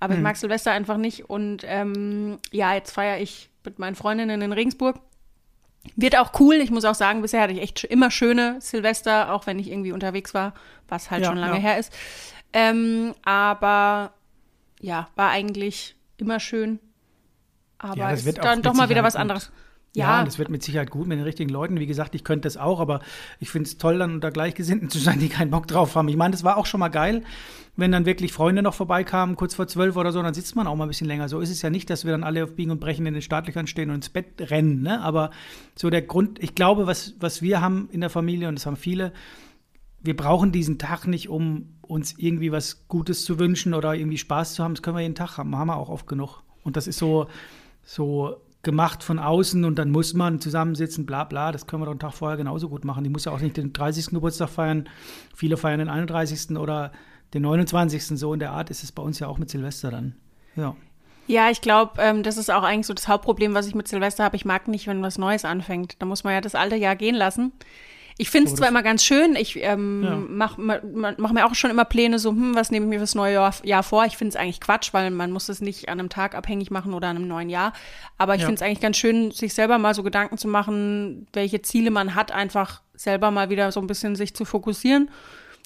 [0.00, 1.30] Aber ich mag Silvester einfach nicht.
[1.30, 4.98] Und ähm, ja, jetzt feiere ich mit meinen Freundinnen in Regensburg.
[5.94, 6.56] Wird auch cool.
[6.56, 9.92] Ich muss auch sagen, bisher hatte ich echt immer schöne Silvester, auch wenn ich irgendwie
[9.92, 10.54] unterwegs war,
[10.88, 11.60] was halt Ja, schon lange ja.
[11.60, 11.92] her ist.
[12.52, 14.14] Ähm, aber
[14.80, 16.80] ja, war eigentlich immer schön.
[17.78, 19.20] Aber Ja, es wird ist dann doch mal wieder was gut.
[19.96, 21.78] Ja, Ja, das wird mit Sicherheit gut mit den richtigen Leuten.
[21.78, 23.00] Wie gesagt, ich könnte das auch, aber
[23.40, 26.08] ich finde es toll, dann unter Gleichgesinnten zu sein, die keinen Bock drauf haben.
[26.08, 27.22] Ich meine, das war auch schon mal geil,
[27.76, 30.76] wenn dann wirklich Freunde noch vorbeikamen, kurz vor zwölf oder so, dann sitzt man auch
[30.76, 31.28] mal ein bisschen länger.
[31.28, 33.22] So ist es ja nicht, dass wir dann alle auf Biegen und Brechen in den
[33.22, 35.00] Startlöchern stehen und ins Bett rennen, ne?
[35.00, 35.30] Aber
[35.74, 38.76] so der Grund, ich glaube, was, was wir haben in der Familie, und das haben
[38.76, 39.12] viele,
[40.02, 44.54] wir brauchen diesen Tag nicht, um uns irgendwie was Gutes zu wünschen oder irgendwie Spaß
[44.54, 44.74] zu haben.
[44.74, 46.42] Das können wir jeden Tag haben, haben wir auch oft genug.
[46.62, 47.26] Und das ist so,
[47.82, 51.52] so gemacht von außen und dann muss man zusammensitzen, bla bla.
[51.52, 53.04] Das können wir doch einen Tag vorher genauso gut machen.
[53.04, 54.06] Die muss ja auch nicht den 30.
[54.06, 54.88] Geburtstag feiern.
[55.34, 56.56] Viele feiern den 31.
[56.56, 56.92] oder
[57.32, 58.18] den 29.
[58.18, 60.14] So in der Art ist es bei uns ja auch mit Silvester dann.
[60.56, 60.74] Ja.
[61.26, 64.24] Ja, ich glaube, ähm, das ist auch eigentlich so das Hauptproblem, was ich mit Silvester
[64.24, 64.36] habe.
[64.36, 65.96] Ich mag nicht, wenn was Neues anfängt.
[66.00, 67.52] Da muss man ja das alte Jahr gehen lassen.
[68.16, 70.14] Ich finde es zwar immer ganz schön, ich ähm, Ja.
[70.16, 70.60] mache
[71.16, 73.52] mach mir auch schon immer Pläne, so, hm, was nehme ich mir fürs neue Jahr,
[73.64, 74.04] Jahr vor?
[74.04, 76.94] Ich finde es eigentlich Quatsch, weil man muss es nicht an einem Tag abhängig machen
[76.94, 77.72] oder an einem neuen Jahr.
[78.16, 78.46] Aber ich Ja.
[78.46, 82.14] finde es eigentlich ganz schön, sich selber mal so Gedanken zu machen, welche Ziele man
[82.14, 85.10] hat, einfach selber mal wieder so ein bisschen sich zu fokussieren.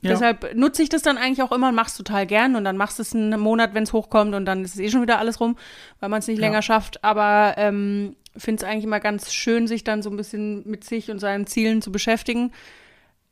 [0.03, 0.11] Ja.
[0.11, 2.99] Deshalb nutze ich das dann eigentlich auch immer und mach's total gern und dann machst
[2.99, 5.41] du es einen Monat, wenn es hochkommt und dann ist es eh schon wieder alles
[5.41, 5.57] rum,
[5.99, 6.47] weil man es nicht Ja.
[6.47, 7.03] länger schafft.
[7.03, 11.11] Aber ähm, finde es eigentlich immer ganz schön, sich dann so ein bisschen mit sich
[11.11, 12.53] und seinen Zielen zu beschäftigen.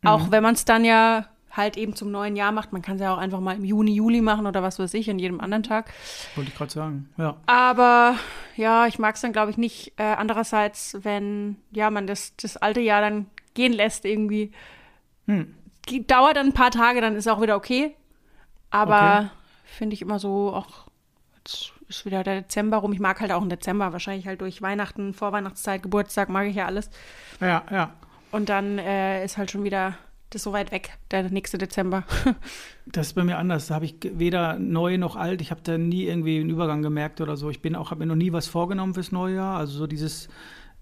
[0.03, 0.09] Mhm.
[0.09, 2.73] Auch wenn man es dann ja halt eben zum neuen Jahr macht.
[2.73, 5.09] Man kann es ja auch einfach mal im Juni, Juli machen oder was weiß ich,
[5.09, 5.91] an jedem anderen Tag.
[6.35, 7.37] Wollte ich gerade sagen, ja.
[7.47, 8.17] Aber
[8.57, 9.93] ja, ich mag es dann, glaube ich, nicht.
[9.97, 14.51] Äh, andererseits, wenn ja man das, das alte Jahr dann gehen lässt irgendwie.
[15.27, 15.55] Hm.
[16.07, 17.95] Dauert dann ein paar Tage, dann ist auch wieder okay.
[18.71, 19.29] Aber Okay.
[19.65, 20.87] finde ich immer so, auch
[21.39, 22.93] jetzt ist wieder der Dezember rum.
[22.93, 26.67] Ich mag halt auch im Dezember, wahrscheinlich halt durch Weihnachten, Vorweihnachtszeit, Geburtstag, mag ich ja
[26.67, 26.91] alles.
[27.41, 27.93] Ja, ja.
[28.33, 29.97] Und dann äh, ist halt schon wieder
[30.31, 32.05] das so weit weg, der nächste Dezember.
[32.89, 33.67] Das ist bei mir anders.
[33.67, 35.41] Da habe ich weder neu noch alt.
[35.41, 37.51] Ich habe da nie irgendwie einen Übergang gemerkt oder so.
[37.51, 39.59] Ich bin auch, habe mir noch nie was vorgenommen fürs neue Jahr.
[39.59, 40.29] Also so dieses,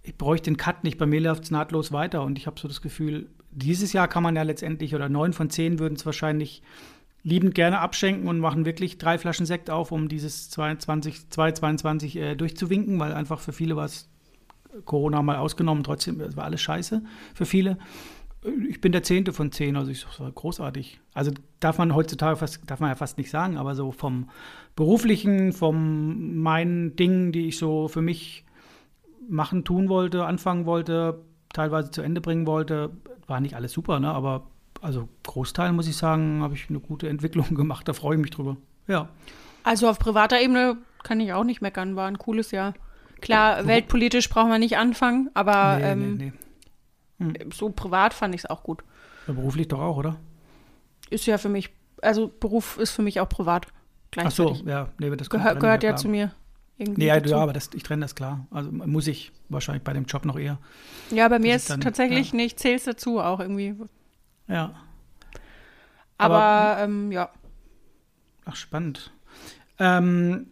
[0.02, 0.98] ich bräuchte den Cut nicht.
[0.98, 4.22] Bei mir läuft es nahtlos weiter und ich habe so das Gefühl, dieses Jahr kann
[4.22, 6.62] man ja letztendlich oder neun von zehn würden es wahrscheinlich
[7.22, 12.34] liebend gerne abschenken und machen wirklich drei Flaschen Sekt auf, um dieses 22, 2022 äh,
[12.34, 14.10] durchzuwinken, weil einfach für viele war es
[14.84, 17.78] Corona mal ausgenommen, trotzdem, es war alles scheiße für viele.
[18.68, 21.00] Ich bin der Zehnte von zehn, also ich sag, war großartig.
[21.14, 24.28] Also darf man heutzutage fast, darf man ja fast nicht sagen, aber so vom
[24.76, 28.44] beruflichen, vom meinen Dingen, die ich so für mich
[29.26, 32.90] machen, tun wollte, anfangen wollte, teilweise zu Ende bringen wollte,
[33.26, 34.10] war nicht alles super, ne?
[34.10, 34.46] Aber
[34.82, 37.88] also Großteil muss ich sagen, habe ich eine gute Entwicklung gemacht.
[37.88, 38.58] Da freue ich mich drüber.
[38.86, 39.08] Ja.
[39.62, 42.74] Also auf privater Ebene kann ich auch nicht meckern, war ein cooles Jahr.
[43.20, 46.32] Klar, weltpolitisch brauchen wir nicht anfangen, aber nee, ähm, nee,
[47.18, 47.46] nee.
[47.54, 48.84] so privat fand ich es auch gut.
[49.26, 50.16] Ja, beruflich doch auch, oder?
[51.08, 51.70] Ist ja für mich,
[52.02, 53.68] also Beruf ist für mich auch privat
[54.16, 56.32] Ach so, ja, nee, das Gehör, gehört ja, zu mir.
[56.78, 57.30] Irgendwie Nee, ja, dazu.
[57.30, 58.46] ja, aber das, ich trenne das klar.
[58.50, 60.58] Also muss ich wahrscheinlich bei dem Job noch eher.
[61.10, 63.74] Ja, bei mir ist dann- tatsächlich nicht, zählst dazu auch irgendwie.
[64.48, 64.74] Ja.
[66.18, 67.30] Aber, Aber- ähm, ja.
[68.44, 69.12] Ach, spannend.
[69.78, 70.48] Ähm,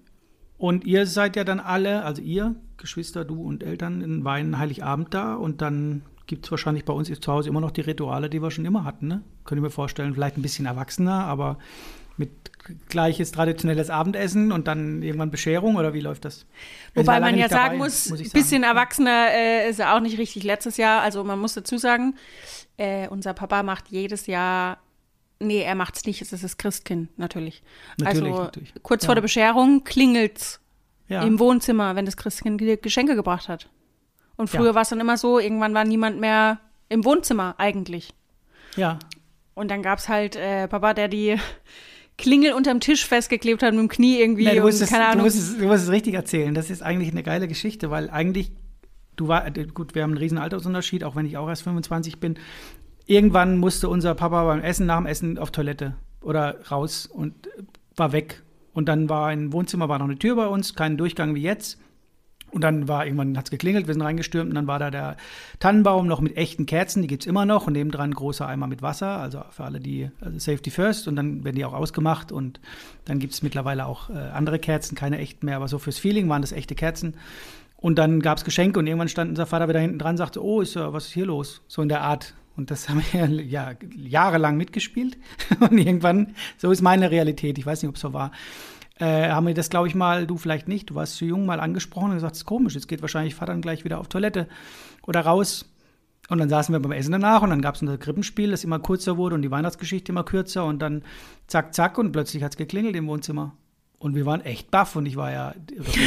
[0.59, 5.13] und ihr seid ja dann alle, also ihr, Geschwister, du und Eltern, in Weinen Heiligabend
[5.15, 8.41] da und dann gibt es wahrscheinlich bei uns zu Hause immer noch die Rituale, die
[8.43, 9.23] wir schon immer hatten, ne?
[9.45, 11.59] Könnte ich mir vorstellen, vielleicht ein bisschen erwachsener, aber
[12.23, 16.47] mit gleiches traditionelles Abendessen und dann irgendwann Bescherung oder wie läuft das?
[16.95, 18.31] Wobei man ja nicht dabei, sagen muss, ein sagen.
[18.33, 21.03] bisschen erwachsener äh, ist er auch nicht richtig letztes Jahr.
[21.03, 22.15] Also man muss dazu sagen,
[22.77, 24.79] äh, unser Papa macht jedes Jahr,
[25.41, 27.63] nee, er macht's nicht, es ist das Christkind natürlich.
[27.99, 28.73] Natürlich, also natürlich.
[28.83, 29.07] kurz Ja.
[29.07, 30.61] vor der Bescherung klingelt's
[31.09, 31.23] Ja.
[31.23, 33.69] im Wohnzimmer, wenn das Christkind Ge- Geschenke gebracht hat.
[34.37, 34.75] Und früher Ja.
[34.77, 38.15] war es dann immer so, irgendwann war niemand mehr im Wohnzimmer eigentlich.
[38.77, 38.99] ja.
[39.55, 41.37] Und dann gab's halt äh, Papa, der die
[42.19, 45.17] Klingel unterm Tisch festgeklebt hat mit dem Knie irgendwie Nee, du, und musst es, keine
[45.17, 46.55] du, musst es, du musst es richtig erzählen.
[46.55, 48.53] Das ist eigentlich eine geile Geschichte, weil eigentlich,
[49.17, 52.21] du war, äh, gut, wir haben einen riesen Altersunterschied, auch wenn ich auch erst 25
[52.21, 52.39] bin.
[53.07, 57.63] Irgendwann musste unser Papa beim Essen, nach dem Essen auf Toilette oder raus und äh,
[57.97, 58.43] war weg.
[58.73, 61.79] Und dann war im Wohnzimmer war noch eine Tür bei uns, kein Durchgang wie jetzt.
[62.53, 65.17] Und dann war irgendwann hat es geklingelt, wir sind reingestürmt und dann war da der
[65.59, 68.83] Tannenbaum noch mit echten Kerzen, die gibt's immer noch und nebendran ein großer Eimer mit
[68.83, 72.61] Wasser, also für alle, die also Safety First und dann werden die auch ausgemacht und
[73.07, 76.43] dann gibt's mittlerweile auch äh, andere Kerzen, keine echten mehr, aber so fürs Feeling waren
[76.43, 77.15] das echte Kerzen.
[77.77, 80.61] Und dann gab's Geschenke und irgendwann stand unser Vater wieder hinten dran und sagte, oh,
[80.61, 81.63] ist was ist hier los?
[81.67, 82.35] So in der Art.
[82.57, 85.17] Und das haben wir ja jahrelang mitgespielt.
[85.61, 88.31] Und irgendwann, so ist meine Realität, ich weiß nicht, ob es so war,
[89.03, 91.59] äh, haben wir das, glaube ich, mal, du vielleicht nicht, du warst zu jung, mal
[91.59, 94.47] angesprochen und gesagt, das ist komisch, jetzt geht wahrscheinlich Vater dann gleich wieder auf Toilette
[95.05, 95.69] oder raus.
[96.29, 98.79] Und dann saßen wir beim Essen danach und dann gab es unser Krippenspiel, das immer
[98.79, 101.03] kürzer wurde und die Weihnachtsgeschichte immer kürzer und dann
[101.49, 103.57] zack, zack und plötzlich hat es geklingelt im Wohnzimmer.
[103.99, 105.55] Und wir waren echt baff und ich war ja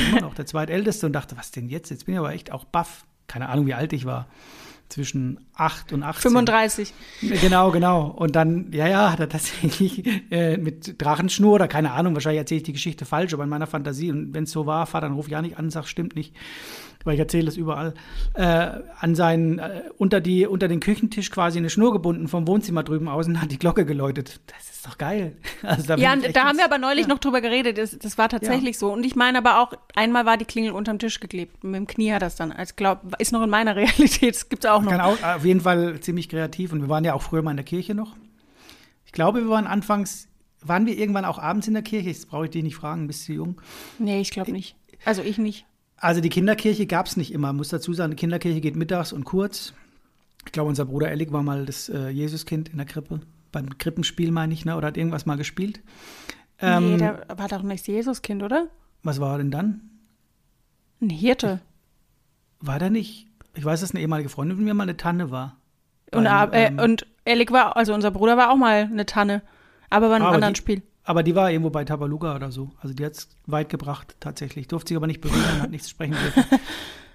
[0.09, 1.89] immer noch der zweitälteste und dachte, was denn jetzt?
[1.89, 3.05] Jetzt bin ich aber echt auch baff.
[3.27, 4.27] Keine Ahnung, wie alt ich war.
[4.89, 6.21] Zwischen 8 und 18.
[6.31, 6.93] 35.
[7.41, 8.07] Genau, genau.
[8.07, 12.57] Und dann, ja, ja, hat er tatsächlich äh, mit Drachenschnur oder keine Ahnung, wahrscheinlich erzähle
[12.57, 15.15] ich die Geschichte falsch, aber in meiner Fantasie, und wenn es so war, Vater, dann
[15.15, 16.35] ruf ja nicht an und sag, stimmt nicht,
[17.05, 17.93] weil ich erzähle das überall,
[18.33, 22.83] äh, an seinen, äh, unter, die, unter den Küchentisch quasi eine Schnur gebunden vom Wohnzimmer
[22.83, 24.41] drüben außen hat die Glocke geläutet.
[24.47, 25.37] Das ist doch geil.
[25.61, 27.77] Also da Ja, ich da haben wir aber neulich noch drüber geredet.
[27.77, 28.91] Das, das war tatsächlich so.
[28.91, 31.63] Und ich meine aber auch, einmal war die Klingel unterm Tisch geklebt.
[31.63, 32.51] Mit dem Knie hat das dann.
[32.51, 34.35] Als glaub, ist noch in meiner Realität.
[34.35, 34.93] Das gibt's auch noch.
[34.93, 37.65] Auch, auf jeden Fall ziemlich kreativ und wir waren ja auch früher mal in der
[37.65, 38.15] Kirche noch.
[39.05, 40.27] Ich glaube, wir waren anfangs,
[40.61, 42.09] waren wir irgendwann auch abends in der Kirche?
[42.09, 43.61] Das brauche ich dich nicht fragen, bist du jung?
[43.99, 44.75] Nee, ich glaube nicht.
[45.05, 45.65] Also ich nicht.
[46.05, 49.23] Also die Kinderkirche gab es nicht immer, muss dazu sagen, die Kinderkirche geht mittags und
[49.23, 49.73] kurz.
[50.45, 54.29] Ich glaube, unser Bruder Ellig war mal das äh, Jesuskind in der Krippe, beim Krippenspiel
[54.29, 54.77] meine ich, ne?
[54.77, 55.81] oder hat irgendwas mal gespielt.
[56.59, 58.67] Ähm, nee, der war doch nicht Jesuskind, oder?
[59.01, 59.81] was war denn dann?
[61.01, 61.59] Ein Hirte.
[62.59, 65.57] War der nicht, ich weiß, dass eine ehemalige Freundin von mir mal eine Tanne war.
[66.11, 69.41] Und, Beim, äh, ähm, und Elik war, also unser Bruder war auch mal eine Tanne.
[69.89, 70.83] Aber bei einem anderen die- Spiel.
[71.05, 72.71] Aber die war irgendwo bei Tabaluga oder so.
[72.81, 74.67] Also die hat es weit gebracht, tatsächlich.
[74.67, 76.43] Durfte sich aber nicht berühren, hat nichts sprechen dürfen.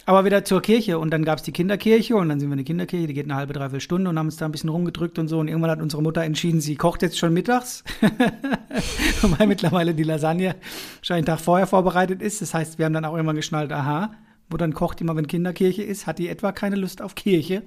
[0.07, 2.59] Aber wieder zur Kirche und dann gab es die Kinderkirche und dann sind wir in
[2.59, 5.19] die Kinderkirche, die geht eine halbe, dreiviertel Stunde und haben uns da ein bisschen rumgedrückt
[5.19, 7.85] und so und irgendwann hat unsere Mutter entschieden, sie kocht jetzt schon mittags,
[9.23, 10.57] weil mittlerweile die Lasagne
[10.97, 12.43] wahrscheinlich einen Tag vorher vorbereitet ist.
[12.43, 14.11] Das heißt, wir haben dann auch irgendwann geschnallt, aha,
[14.51, 17.63] wo dann kocht immer, wenn Kinderkirche ist, hat die etwa keine Lust auf Kirche.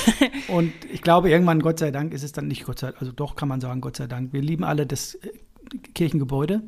[0.48, 3.12] und ich glaube, irgendwann, Gott sei Dank, ist es dann nicht Gott sei Dank, also
[3.12, 4.32] doch kann man sagen, Gott sei Dank.
[4.32, 5.30] Wir lieben alle das äh,
[5.94, 6.62] Kirchengebäude,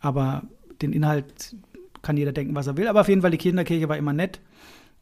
[0.00, 0.42] aber
[0.82, 1.54] den Inhalt
[2.02, 2.88] kann jeder denken, was er will.
[2.88, 4.40] Aber auf jeden Fall, die Kinderkirche war immer nett.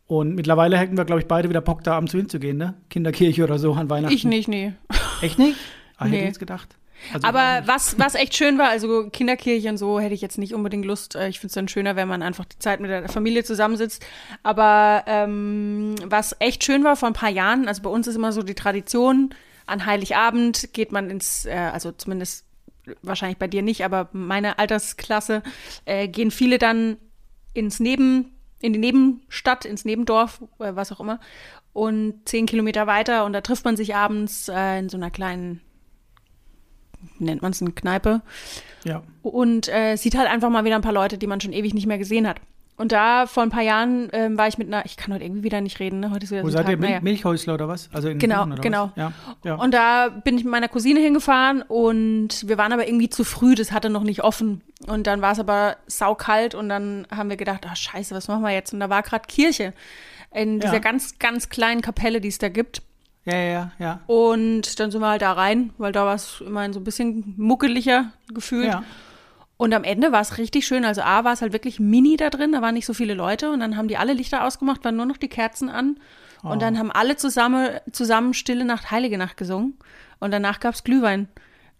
[0.07, 2.75] Und mittlerweile hätten wir, glaube ich, beide wieder Bock, da abends hinzugehen, ne?
[2.89, 4.15] Kinderkirche oder so an Weihnachten.
[4.15, 4.73] Ich nicht, nee.
[5.21, 5.59] Echt nicht?
[5.99, 6.11] Ah, Nee.
[6.13, 6.77] hätte ich jetzt gedacht.
[7.13, 10.55] Also Aber was, was echt schön war, also Kinderkirche und so hätte ich jetzt nicht
[10.55, 11.15] unbedingt Lust.
[11.15, 14.05] Äh, Ich finde es dann schöner, wenn man einfach die Zeit mit der Familie zusammensitzt.
[14.43, 18.33] Aber ähm, was echt schön war vor ein paar Jahren, also bei uns ist immer
[18.33, 19.31] so die Tradition,
[19.67, 22.47] an Heiligabend geht man ins, äh, also zumindest
[23.03, 25.43] wahrscheinlich bei dir nicht, aber meine Altersklasse
[25.85, 26.97] äh, gehen viele dann
[27.55, 31.21] ins Neben, in die Nebenstadt, ins Nebendorf, äh, was auch immer,
[31.73, 35.61] und zehn Kilometer weiter und da trifft man sich abends äh, in so einer kleinen,
[37.19, 38.23] nennt man es eine Kneipe,
[38.85, 39.03] Ja.
[39.23, 41.87] und äh, sieht halt einfach mal wieder ein paar Leute, die man schon ewig nicht
[41.87, 42.41] mehr gesehen hat.
[42.79, 45.43] Und da vor ein paar Jahren ähm, war ich mit einer, ich kann heute irgendwie
[45.43, 46.11] wieder nicht reden, ne?
[46.13, 46.77] heute ist wieder Wo so ein seid ihr?
[46.77, 47.01] Tag, Mil naja.
[47.03, 47.91] Milchhäusler oder was?
[47.93, 48.85] Also in Genau, oder genau.
[48.95, 48.97] Was?
[48.97, 49.13] Ja.
[49.45, 49.55] ja.
[49.57, 53.55] Und da bin ich mit meiner Cousine hingefahren und wir waren aber irgendwie zu früh,
[53.57, 54.63] das hatte noch nicht offen.
[54.87, 58.43] Und dann war es aber saukalt und dann haben wir gedacht, ah scheiße, was machen
[58.43, 58.73] wir jetzt?
[58.73, 59.75] Und da war gerade Kirche
[60.33, 60.79] in dieser Ja.
[60.79, 62.83] ganz, ganz kleinen Kapelle, die es da gibt.
[63.25, 64.01] ja, ja, ja, ja.
[64.07, 67.35] Und dann sind wir halt da rein, weil da war es immerhin so ein bisschen
[67.37, 68.67] muckeliger gefühlt.
[68.67, 68.85] ja.
[69.59, 70.85] Und am Ende war es richtig schön.
[70.85, 73.51] Also A war es halt wirklich mini da drin, da waren nicht so viele Leute
[73.51, 75.99] und dann haben die alle Lichter ausgemacht, waren nur noch die Kerzen an.
[76.43, 79.77] Und dann haben alle zusammen, zusammen Stille Nacht, Heilige Nacht gesungen.
[80.21, 81.29] Und danach gab's Glühwein.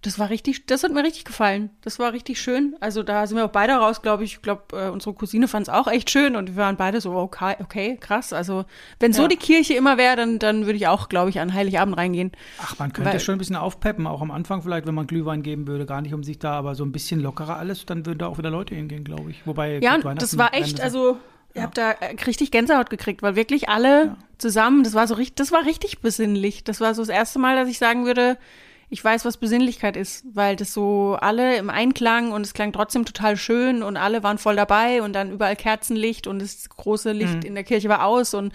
[0.03, 1.71] Das war richtig, das hat mir richtig gefallen.
[1.81, 2.77] Das war richtig schön.
[2.79, 4.35] Also da sind wir auch beide raus, glaube ich.
[4.35, 7.15] Ich glaube, äh, unsere Cousine fand es auch echt schön und wir waren beide so,
[7.17, 8.33] okay, okay, krass.
[8.33, 8.65] Also
[9.01, 9.29] wenn so Ja.
[9.29, 12.31] die Kirche immer wäre, dann, dann würde ich auch, glaube ich, an Heiligabend reingehen.
[12.63, 15.43] Ach, man könnte Weil- schon ein bisschen aufpeppen, auch am Anfang vielleicht, wenn man Glühwein
[15.43, 18.19] geben würde, gar nicht um sich da, aber so ein bisschen lockerer alles, dann würden
[18.21, 19.45] da auch wieder Leute hingehen, glaube ich.
[19.49, 21.17] Wobei Ja, das war echt, also
[21.55, 25.35] ihr habt da äh, richtig Gänsehaut gekriegt, weil wirklich alle zusammen, das war so richtig,
[25.35, 26.63] das war richtig besinnlich.
[26.63, 28.39] Das war so das erste Mal, dass ich sagen würde,
[28.91, 33.05] ich weiß, was Besinnlichkeit ist, weil das so alle im Einklang und es klang trotzdem
[33.05, 37.45] total schön und alle waren voll dabei und dann überall Kerzenlicht und das große Licht
[37.45, 38.53] in der Kirche war aus und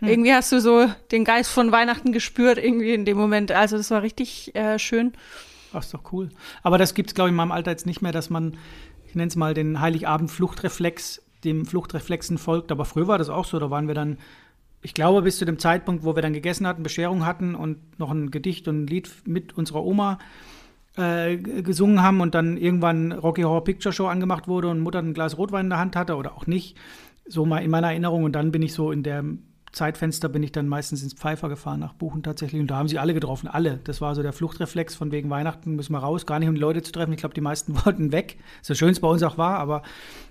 [0.00, 3.52] irgendwie hast du so den Geist von Weihnachten gespürt irgendwie in dem Moment.
[3.52, 5.12] Also das war richtig äh, schön.
[5.72, 6.30] Ach, ist doch cool.
[6.62, 8.56] Aber das gibt es, glaube ich, in meinem Alter jetzt nicht mehr, dass man,
[9.06, 12.72] ich nenne es mal den Heiligabend-Fluchtreflex, dem Fluchtreflexen folgt.
[12.72, 14.18] Aber früher war das auch so, da waren wir dann,
[14.82, 18.10] ich glaube, bis zu dem Zeitpunkt, wo wir dann gegessen hatten, Bescherung hatten und noch
[18.10, 20.18] ein Gedicht und ein Lied mit unserer Oma
[20.96, 25.14] äh, gesungen haben und dann irgendwann Rocky Horror Picture Show angemacht wurde und Mutter ein
[25.14, 26.76] Glas Rotwein in der Hand hatte oder auch nicht.
[27.26, 28.24] So mal in meiner Erinnerung.
[28.24, 29.24] Und dann bin ich so in der
[29.72, 32.98] Zeitfenster bin ich dann meistens ins Pfeifer gefahren nach Buchen tatsächlich und da haben sie
[32.98, 33.78] alle getroffen, alle.
[33.84, 36.60] Das war so der Fluchtreflex von wegen Weihnachten müssen wir raus, gar nicht um die
[36.60, 37.12] Leute zu treffen.
[37.12, 39.82] Ich glaube, die meisten wollten weg, so schön es bei uns auch war, aber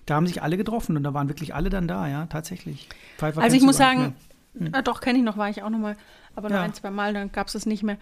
[0.05, 2.89] da haben sich alle getroffen und da waren wirklich alle dann da, ja, tatsächlich.
[3.17, 4.13] Pfeifer Also ich muss gar
[4.59, 5.95] sagen, ah, doch, kenne ich noch, war ich auch noch mal,
[6.35, 6.63] aber nur Ja.
[6.63, 7.97] ein, zwei Mal, dann gab es das nicht mehr.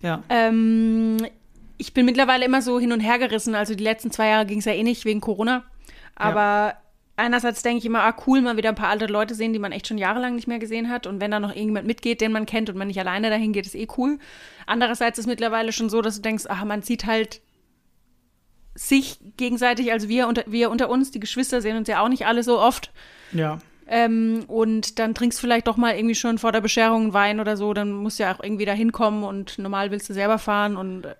[0.00, 1.18] ja, Ähm,
[1.78, 3.54] ich bin mittlerweile immer so hin und her gerissen.
[3.54, 5.64] Also die letzten zwei Jahre ging es ja eh nicht wegen Corona.
[6.14, 6.74] Aber
[7.16, 9.72] einerseits denke ich immer, ah cool, mal wieder ein paar alte Leute sehen, die man
[9.72, 11.06] echt schon jahrelang nicht mehr gesehen hat.
[11.06, 13.64] Und wenn da noch irgendjemand mitgeht, den man kennt und man nicht alleine dahin geht,
[13.64, 14.18] ist eh cool.
[14.66, 17.40] Andererseits ist mittlerweile schon so, dass du denkst, ach, man sieht halt
[18.74, 22.26] sich gegenseitig, also wir unter, wir unter uns, die Geschwister sehen uns ja auch nicht
[22.26, 22.92] alle so oft.
[23.32, 23.58] ja.
[23.92, 27.40] Ähm, und dann trinkst du vielleicht doch mal irgendwie schon vor der Bescherung einen Wein
[27.40, 30.38] oder so, dann musst du ja auch irgendwie da hinkommen und normal willst du selber
[30.38, 31.16] fahren und äh,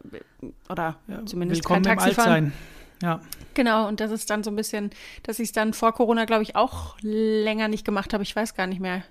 [0.69, 1.27] oder ja.
[1.27, 2.53] zumindest Willkommen kein Taxi fahren.
[3.03, 3.21] Ja,
[3.55, 4.91] Genau, und das ist dann so ein bisschen,
[5.23, 8.23] dass ich es dann vor Corona, glaube ich, auch länger nicht gemacht habe.
[8.23, 9.03] Ich weiß gar nicht mehr.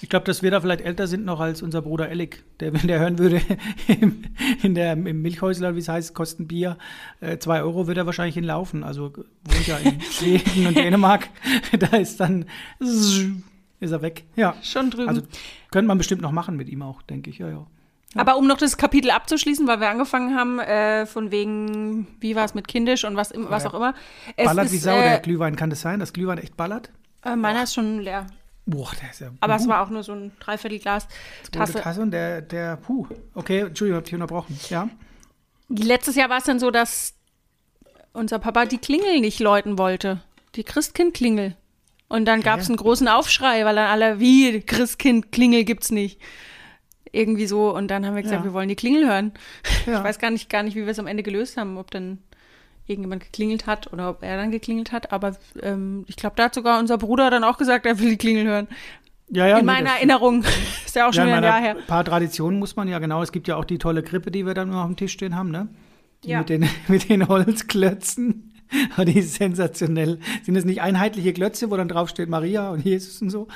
[0.00, 2.86] Ich glaube, dass wir da vielleicht älter sind noch als unser Bruder Ellik, der, wenn
[2.86, 3.40] der hören würde,
[3.86, 4.24] im,
[4.62, 6.78] in der, im Milchhäusler, wie es heißt, kosten Bier,
[7.20, 8.84] äh, zwei Euro, wird er wahrscheinlich hinlaufen.
[8.84, 11.28] Also wohnt ja in Schweden und Dänemark,
[11.78, 12.46] da ist dann,
[12.80, 14.24] ist er weg.
[14.36, 15.08] Ja, Schon drüben.
[15.08, 15.22] also
[15.70, 17.66] könnte man bestimmt noch machen mit ihm auch, denke ich, ja, ja.
[18.14, 22.44] Aber um noch das Kapitel abzuschließen, weil wir angefangen haben, äh, von wegen, wie war
[22.44, 23.70] es mit Kindisch und was, was ja.
[23.70, 23.94] auch immer.
[24.34, 25.56] Es Ballert ist, wie Sau, der äh, Glühwein.
[25.56, 26.90] Kann das sein, dass Glühwein echt ballert?
[27.24, 28.26] äh, meiner ist schon leer.
[28.68, 29.30] Boah, der ist ja.
[29.40, 31.08] Aber es puh, war auch nur so ein Dreiviertelglas
[31.50, 31.80] Tasse.
[31.80, 33.06] Tasse und der, der, puh.
[33.34, 34.60] Okay, Entschuldigung, hab dich unterbrochen.
[34.68, 34.90] Ja.
[35.70, 37.14] Letztes Jahr war es dann so, dass
[38.12, 40.22] unser Papa die Klingel nicht läuten wollte.
[40.54, 41.56] Die Christkind-Klingel.
[42.08, 46.20] Und dann gab es einen großen Aufschrei, weil dann alle, wie, Christkind-Klingel gibt's nicht.
[47.10, 47.74] Irgendwie so.
[47.74, 48.44] Und dann haben wir gesagt, Ja.
[48.44, 49.32] wir wollen die Klingel hören.
[49.86, 49.98] Ja.
[49.98, 51.78] Ich weiß gar nicht, gar nicht, wie wir es am Ende gelöst haben.
[51.78, 52.18] Ob dann
[52.88, 55.12] irgendjemand geklingelt hat oder ob er dann geklingelt hat.
[55.12, 58.16] Aber ähm, ich glaube, da hat sogar unser Bruder dann auch gesagt, er will die
[58.16, 58.68] Klingel hören.
[59.30, 60.42] Ja, ja, in nee, meiner Erinnerung.
[60.86, 61.76] Ist ja auch schon Ja, wieder ein Jahr her.
[61.76, 63.22] Ein paar Traditionen muss man ja, genau.
[63.22, 65.50] Es gibt ja auch die tolle Krippe, die wir dann auf dem Tisch stehen haben,
[65.50, 65.68] ne?
[66.24, 66.38] Die Ja.
[66.38, 68.47] mit, den, mit den Holzklötzen.
[68.98, 70.18] Oh, die ist sensationell.
[70.44, 73.48] Sind das nicht einheitliche Klötze, wo dann draufsteht Maria und Jesus und so?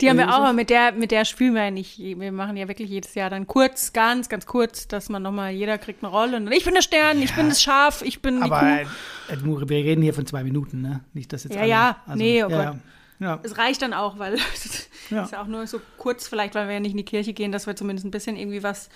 [0.00, 1.98] Die haben wir Oder auch, aber mit der, mit der spielen wir ja nicht.
[1.98, 5.78] Wir machen ja wirklich jedes Jahr dann kurz, ganz, ganz kurz, dass man nochmal, jeder
[5.78, 6.36] kriegt eine Rolle.
[6.36, 9.32] Und ich bin der Stern, ich bin das Schaf, ich bin die Aber Kuh.
[9.32, 11.00] äh, du, wir reden hier von zwei Minuten, ne?
[11.14, 11.96] Nicht, dass jetzt Ja, alle, ja.
[12.14, 12.80] Nee, oh ja, Gott.
[13.20, 13.26] ja.
[13.26, 13.40] ja.
[13.42, 15.24] Es reicht dann auch, weil es Ja.
[15.24, 17.52] ist ja auch nur so kurz, vielleicht, weil wir ja nicht in die Kirche gehen,
[17.52, 18.90] dass wir zumindest ein bisschen irgendwie was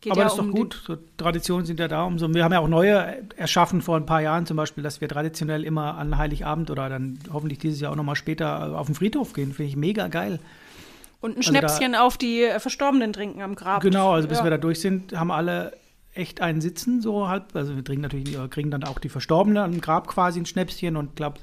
[0.00, 0.82] geht Aber ja das ist doch um gut.
[0.86, 2.04] So, Traditionen sind ja da.
[2.04, 5.08] Umso, wir haben ja auch neue erschaffen vor ein paar Jahren zum Beispiel, dass wir
[5.08, 9.32] traditionell immer an Heiligabend oder dann hoffentlich dieses Jahr auch nochmal später auf den Friedhof
[9.32, 9.52] gehen.
[9.52, 10.38] Finde ich mega geil.
[11.20, 13.82] Und ein also da- Schnäpschen auf die äh, Verstorbenen trinken am Grab.
[13.82, 14.44] Genau, also bis ja.
[14.44, 15.72] wir da durch sind, haben alle
[16.14, 17.54] echt einen Sitzen, so halb.
[17.54, 21.16] Also wir trinken natürlich, kriegen dann auch die Verstorbenen am Grab quasi ein Schnäpschen und
[21.16, 21.38] glaube,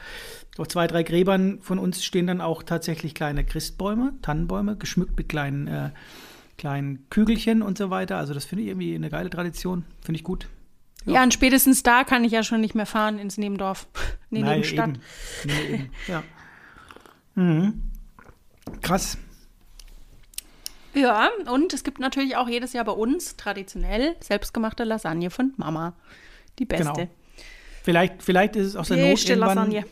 [0.57, 5.27] auf zwei, drei Gräbern von uns stehen dann auch tatsächlich kleine Christbäume, Tannenbäume, geschmückt mit
[5.29, 5.89] kleinen, äh,
[6.57, 8.17] kleinen Kügelchen und so weiter.
[8.17, 9.85] Also das finde ich irgendwie eine geile Tradition.
[10.01, 10.47] Finde ich gut.
[11.05, 11.21] Ja.
[11.21, 13.87] und spätestens da kann ich ja schon nicht mehr fahren ins Nebendorf.
[14.31, 14.89] Nee, Nein, Nebenstadt.
[14.89, 14.99] eben.
[15.45, 15.89] Nee, eben.
[16.07, 16.23] Ja.
[17.35, 17.81] Mhm.
[18.81, 19.17] Krass.
[20.93, 25.93] Ja, und es gibt natürlich auch jedes Jahr bei uns traditionell selbstgemachte Lasagne von Mama.
[26.59, 26.85] Die beste.
[26.93, 27.07] Genau.
[27.83, 29.85] Vielleicht, vielleicht ist es aus der Die Not irgendwann, Lasagne.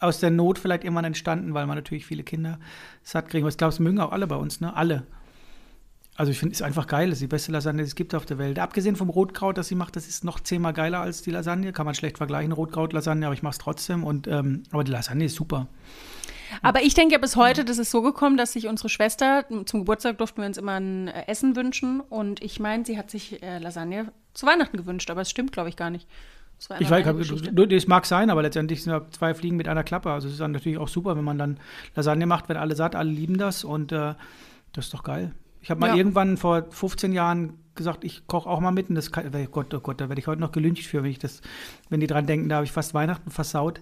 [0.00, 2.58] aus der Not vielleicht irgendwann entstanden, weil man natürlich viele Kinder
[3.02, 3.44] satt kriegen.
[3.44, 4.74] Aber ich glaube, es mögen auch alle bei uns, ne?
[4.76, 5.06] Alle.
[6.18, 7.10] Also ich finde es einfach geil.
[7.10, 8.58] Das ist die beste Lasagne, die es gibt auf der Welt.
[8.58, 11.72] Abgesehen vom Rotkraut, das sie macht, das ist noch zehnmal geiler als die Lasagne.
[11.72, 14.02] Kann man schlecht vergleichen, Rotkraut-Lasagne, aber ich mache es trotzdem.
[14.02, 15.68] Und, ähm, aber die Lasagne ist super.
[16.60, 19.80] Aber ich denke ja bis heute, das ist so gekommen, dass sich unsere Schwester, zum
[19.80, 22.00] Geburtstag durften wir uns immer ein äh, Essen wünschen.
[22.00, 25.68] Und ich meine, sie hat sich äh, Lasagne zu Weihnachten gewünscht, aber es stimmt, glaube
[25.68, 26.08] ich, gar nicht.
[26.80, 27.06] Ich weiß,
[27.68, 30.10] das mag sein, aber letztendlich sind ja zwei Fliegen mit einer Klappe.
[30.10, 31.60] Also es ist dann natürlich auch super, wenn man dann
[31.94, 34.14] Lasagne macht, wenn alle satt, alle lieben das und äh,
[34.72, 35.32] das ist doch geil.
[35.60, 35.96] Ich habe mal Ja.
[35.96, 39.72] irgendwann vor 15 Jahren gesagt, ich koche auch mal mit und das kann, oh Gott,
[39.74, 41.40] oh Gott, da werde ich heute noch gelüncht für, wenn ich das,
[41.90, 43.80] wenn die dran denken, da habe ich fast Weihnachten versaut.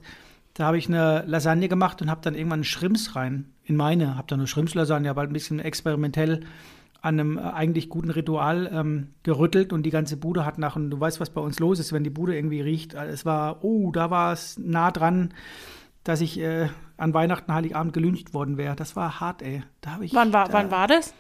[0.55, 4.27] Da habe ich eine Lasagne gemacht und habe dann irgendwann Schrimps rein in meine, habe
[4.29, 6.41] dann eine Schrimpslasagne, aber ein bisschen experimentell
[7.03, 10.91] an einem äh, eigentlich guten Ritual ähm, gerüttelt und die ganze Bude hat nach, und
[10.91, 12.95] du weißt, was bei uns los ist, wenn die Bude irgendwie riecht.
[12.95, 15.35] Äh, Es war, oh, da war es nah dran,
[16.05, 18.77] dass ich äh, an Weihnachten, Heiligabend gelüncht worden wäre.
[18.77, 19.63] Das war hart, ey.
[19.83, 20.15] Da ich.
[20.15, 21.13] Wann war, da, wann war das?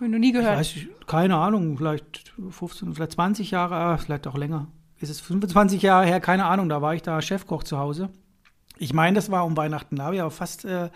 [0.00, 0.56] Habe ich noch nie Ich gehört.
[0.56, 4.68] weiß, nicht, keine Ahnung, vielleicht 15, vielleicht 20 Jahre, ah, vielleicht auch länger.
[4.98, 8.08] Ist es 25 Jahre her, keine Ahnung, da war ich da Chefkoch zu Hause.
[8.78, 10.88] Ich meine, das war um Weihnachten, da habe ich aber fast, äh,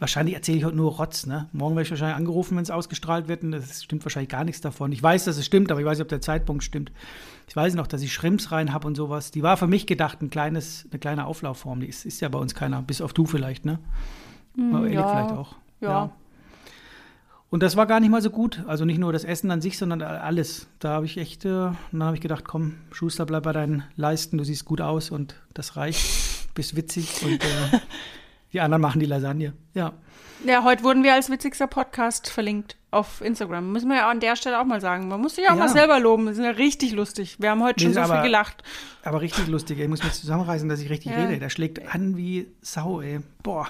[0.00, 1.48] wahrscheinlich erzähle ich heute nur Rotz, ne?
[1.52, 4.60] Morgen werde ich wahrscheinlich angerufen, wenn es ausgestrahlt wird und das stimmt wahrscheinlich gar nichts
[4.60, 4.90] davon.
[4.90, 6.90] Ich weiß, dass es stimmt, aber ich weiß nicht, ob der Zeitpunkt stimmt.
[7.46, 9.30] Ich weiß noch, dass ich Schrimps rein habe und sowas.
[9.30, 11.78] Die war für mich gedacht ein kleines, eine kleine Auflaufform.
[11.78, 13.78] Die ist, ist ja bei uns keiner, bis auf du vielleicht, ne?
[14.56, 15.08] Hm, ja.
[15.08, 15.54] vielleicht auch.
[15.80, 16.10] Ja.
[17.48, 18.64] Und das war gar nicht mal so gut.
[18.66, 20.66] Also nicht nur das Essen an sich, sondern alles.
[20.80, 21.48] Da habe ich echt, äh,
[21.92, 25.36] dann habe ich gedacht, komm, Schuster, bleib bei deinen Leisten, du siehst gut aus und
[25.54, 26.54] das reicht.
[26.54, 27.78] Bist witzig und äh,
[28.52, 29.52] die anderen machen die Lasagne.
[29.74, 29.92] Ja.
[30.44, 33.72] Ja, heute wurden wir als witzigster Podcast verlinkt auf Instagram.
[33.72, 35.08] Müssen wir ja an der Stelle auch mal sagen.
[35.08, 35.56] Man muss sich auch Ja.
[35.56, 36.26] mal selber loben.
[36.26, 37.36] Wir sind ja richtig lustig.
[37.40, 38.62] Wir haben heute schon so sind viel aber- gelacht.
[39.02, 39.84] Aber richtig lustig, ey.
[39.84, 41.18] ich muss mich zusammenreißen, dass ich richtig Ja.
[41.24, 41.38] rede.
[41.38, 43.20] Der schlägt an wie Sau, ey.
[43.42, 43.68] Boah.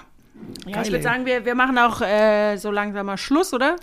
[0.65, 3.75] Ja, Geil, ich würde sagen, wir, wir machen auch äh, so langsam mal Schluss, oder?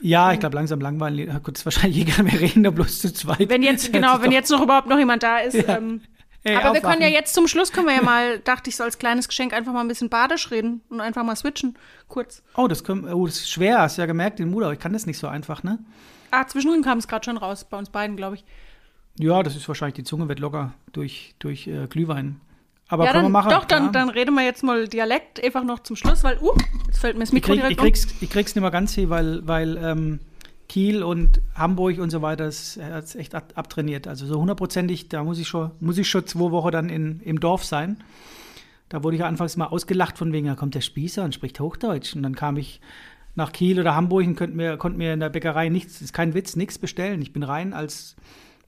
[0.00, 1.28] Ja, ich glaube, langsam langweilig.
[1.28, 3.48] Ja, Gut, wahrscheinlich egal, wir reden da bloß zu zweit.
[3.48, 5.54] Wenn jetzt, genau, wenn jetzt noch überhaupt noch jemand da ist.
[5.54, 5.76] Ja.
[5.76, 6.02] Ähm,
[6.44, 7.12] Ey, aber wir können ja aufwachen.
[7.12, 9.80] jetzt zum Schluss, können wir ja mal, dachte ich, so als kleines Geschenk einfach mal
[9.80, 11.76] ein bisschen Badisch reden und einfach mal switchen.
[12.06, 12.42] Kurz.
[12.54, 14.92] Oh, das, können, oh, das ist schwer, hast du ja gemerkt, den aber ich kann
[14.92, 15.78] das nicht so einfach, ne?
[16.30, 18.44] Ah, zwischendrin kam es gerade schon raus, bei uns beiden, glaube ich.
[19.18, 22.40] Ja, das ist wahrscheinlich, die Zunge wird locker durch, durch äh, Glühwein.
[22.88, 23.50] Aber ja, können dann, wir machen.
[23.50, 26.52] doch, dann, dann reden wir jetzt mal Dialekt einfach noch zum Schluss, weil, uh,
[26.86, 27.84] jetzt fällt mir das ich, Mikro krieg, direkt ich, um.
[27.84, 30.20] krieg's, ich krieg's nicht mehr ganz hin, weil, weil ähm,
[30.68, 34.06] Kiel und Hamburg und so weiter, das hat es echt ab- abtrainiert.
[34.08, 37.40] Also so hundertprozentig, da muss ich schon, muss ich schon zwei Wochen dann in, im
[37.40, 38.02] Dorf sein.
[38.88, 41.60] Da wurde ich ja anfangs mal ausgelacht von wegen, da kommt der Spießer und spricht
[41.60, 42.16] Hochdeutsch.
[42.16, 42.80] Und dann kam ich
[43.34, 46.12] nach Kiel oder Hamburg und konnte mir, konnte mir in der Bäckerei nichts, das ist
[46.14, 47.20] kein Witz, nichts bestellen.
[47.20, 48.16] Ich bin rein als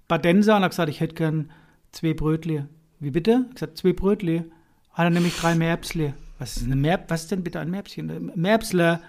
[0.09, 1.51] Badenser und habe gesagt, ich hätte gern
[1.93, 2.65] zwei Brötli.
[3.01, 3.47] Wie bitte?
[3.49, 4.45] Ich gesagt, zwei Brötli.
[4.93, 6.13] Hat er nämlich drei Merbsli.
[6.39, 8.33] Was ist eine Merb was ist denn bitte ein Merbschen?
[8.35, 9.01] Merbsle.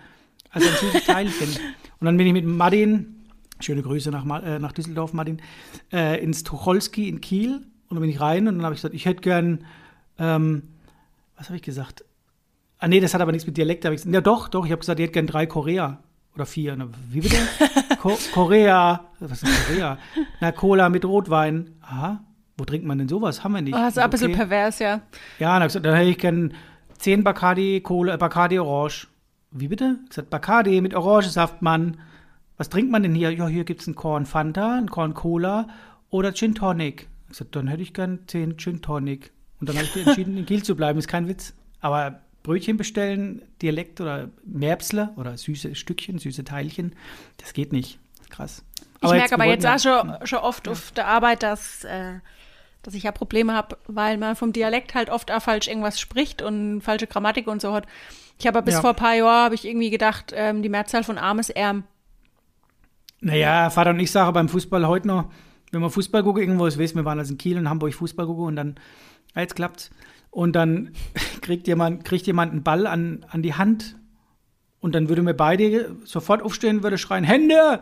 [0.50, 1.50] Also ein süßes Teilchen.
[2.00, 3.24] Und dann bin ich mit Martin,
[3.60, 5.42] schöne Grüße nach, äh, nach Düsseldorf, Martin,
[5.94, 7.56] äh, ins Tucholsky in Kiel.
[7.90, 9.66] Und dann bin ich rein und dann habe ich gesagt, ich hätte gern,
[10.18, 10.64] ähm,
[11.38, 12.04] was habe ich gesagt?
[12.80, 13.86] Ah, nee, das hat aber nichts mit Dialekt.
[13.86, 16.00] hab ich gesagt, Ja, doch, doch, ich habe gesagt, ich hätte gern drei Korea.
[16.34, 16.76] Oder vier.
[16.76, 17.36] Na, wie bitte?
[18.00, 19.06] Ko Korea.
[19.20, 19.98] Was ist denn Korea?
[20.40, 21.72] Na, Cola mit Rotwein.
[21.82, 22.24] Aha.
[22.62, 23.44] Wo trinkt man denn sowas?
[23.44, 23.74] Haben wir nicht.
[23.74, 25.02] Oh, das ist ein bisschen pervers, ja.
[25.40, 26.54] Ja, dann, dann hätte ich gern
[27.00, 29.08] 10 Bacardi Cola, äh, Bacardi Orange.
[29.50, 29.98] Wie bitte?
[30.04, 31.98] Ich gesagt, Bacardi mit Orangensaft, Mann.
[32.58, 33.32] Was trinkt man denn hier?
[33.32, 35.70] Ja, hier gibt es einen Korn Fanta, einen Korn Cola
[36.12, 37.10] oder Gin Tonic.
[37.24, 39.32] Ich gesagt, dann hätte ich gern 10 Gin Tonic.
[39.60, 41.00] Und dann habe ich entschieden, in Kiel zu bleiben.
[41.00, 41.56] Ist kein Witz.
[41.80, 46.96] Aber Brötchen bestellen, Dialekt oder Merbsler oder süße Stückchen, süße Teilchen,
[47.38, 47.98] das geht nicht.
[48.30, 48.64] Krass.
[49.02, 50.74] Aber ich merke aber jetzt auch schon, schon oft ja.
[50.74, 52.20] auf der Arbeit, dass, äh,
[52.84, 56.42] dass ich ja Probleme habe, weil man vom Dialekt halt oft auch falsch irgendwas spricht
[56.42, 57.86] und falsche Grammatik und so hat.
[58.40, 58.82] Ich habe bis ja.
[58.82, 61.84] vor ein paar Jahren habe ich irgendwie gedacht, ähm, die Mehrzahl von arm ist Ärm.
[63.20, 65.32] Naja, Vater und ich sagen beim Fußball heute noch,
[65.72, 68.46] wenn wir Fußball gucken, irgendwo ist, wir waren also in Kiel und Hamburg Fußball gucken
[68.46, 68.76] und dann,
[69.36, 69.92] ja, jetzt klappt's.
[70.32, 70.94] Und dann
[71.42, 73.96] kriegt jemand, kriegt jemand einen Ball an, an die Hand
[74.80, 77.80] und dann würde mir beide sofort aufstehen, würde schreien, Hände!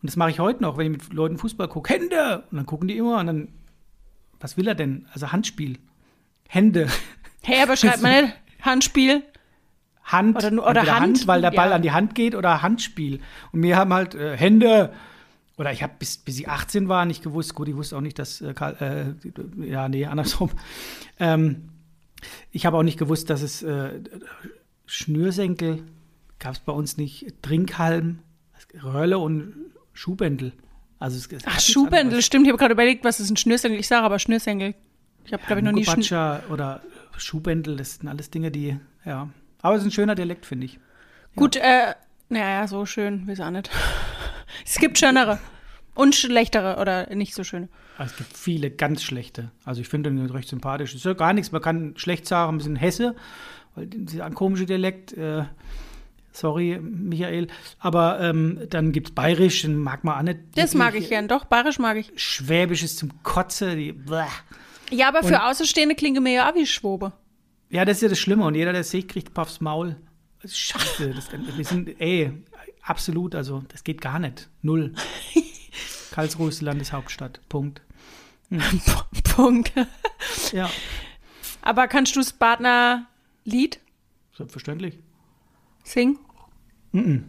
[0.00, 2.44] Und das mache ich heute noch, wenn ich mit Leuten Fußball gucke, Hände!
[2.50, 3.48] Und dann gucken die immer und dann,
[4.40, 5.06] was will er denn?
[5.12, 5.78] Also Handspiel.
[6.48, 6.88] Hände.
[7.42, 9.22] Hey, aber schreibt man nicht Handspiel?
[10.04, 11.76] Hand oder, oder Hand, Hand, weil der Ball ja.
[11.76, 13.20] an die Hand geht oder Handspiel.
[13.52, 14.92] Und wir haben halt äh, Hände.
[15.58, 18.18] Oder ich habe bis, bis ich 18 war nicht gewusst, gut, ich wusste auch nicht,
[18.18, 19.14] dass, äh, äh,
[19.66, 20.50] ja, nee, andersrum.
[21.20, 21.70] Ähm,
[22.52, 24.00] ich habe auch nicht gewusst, dass es äh,
[24.86, 25.82] Schnürsenkel
[26.38, 28.20] gab es bei uns nicht, Trinkhalm,
[28.84, 29.52] Rölle und
[29.92, 30.52] Schuhbändel.
[30.98, 32.46] Also es, es Ach, Schuhbändel, stimmt.
[32.46, 33.78] Ich habe gerade überlegt, was ist ein Schnürsenkel?
[33.78, 34.74] Ich sage aber Schnürsenkel.
[35.24, 36.50] Ich habe, ja, glaube ich, noch nie Schnürsenkel.
[36.50, 36.80] oder
[37.16, 39.28] Schuhbändel, das sind alles Dinge, die, ja.
[39.60, 40.74] Aber es ist ein schöner Dialekt, finde ich.
[40.74, 40.80] Ja.
[41.36, 41.94] Gut, äh,
[42.28, 43.70] naja, so schön, wie es auch nicht.
[44.64, 45.38] es gibt schönere
[45.94, 47.68] und schlechtere oder nicht so schöne.
[47.98, 49.50] Es gibt viele ganz schlechte.
[49.64, 50.90] Also ich finde den recht sympathisch.
[50.90, 51.50] Es ist ja gar nichts.
[51.50, 53.16] Man kann schlecht sagen, ein bisschen Hesse,
[53.74, 55.12] weil dieser komische Dialekt.
[55.14, 55.44] Äh,
[56.38, 57.48] sorry, Michael.
[57.78, 60.40] Aber ähm, dann gibt es Bayerisch, den mag man auch nicht.
[60.54, 62.12] Das mag ich gern, doch, Bayerisch mag ich.
[62.16, 63.76] Schwäbisch ist zum Kotze.
[63.76, 63.94] Die,
[64.90, 67.12] ja, aber für und, Außenstehende klinge mir ja auch wie Schwobe.
[67.70, 68.44] Ja, das ist ja das Schlimme.
[68.44, 69.96] Und jeder, der es sieht, kriegt Puffs Maul.
[70.40, 71.10] Das ist scheiße.
[71.10, 72.32] Das, wir sind, ey,
[72.82, 74.48] absolut, also das geht gar nicht.
[74.62, 74.94] Null.
[76.12, 77.40] Karlsruhe ist die Landeshauptstadt.
[77.48, 77.82] Punkt.
[78.48, 78.62] Hm.
[79.34, 79.72] Punkt.
[80.52, 80.70] ja.
[81.60, 83.80] Aber kannst du das Partnerlied?
[84.36, 84.98] Selbstverständlich.
[85.84, 86.18] Sing?
[86.92, 87.22] -mm.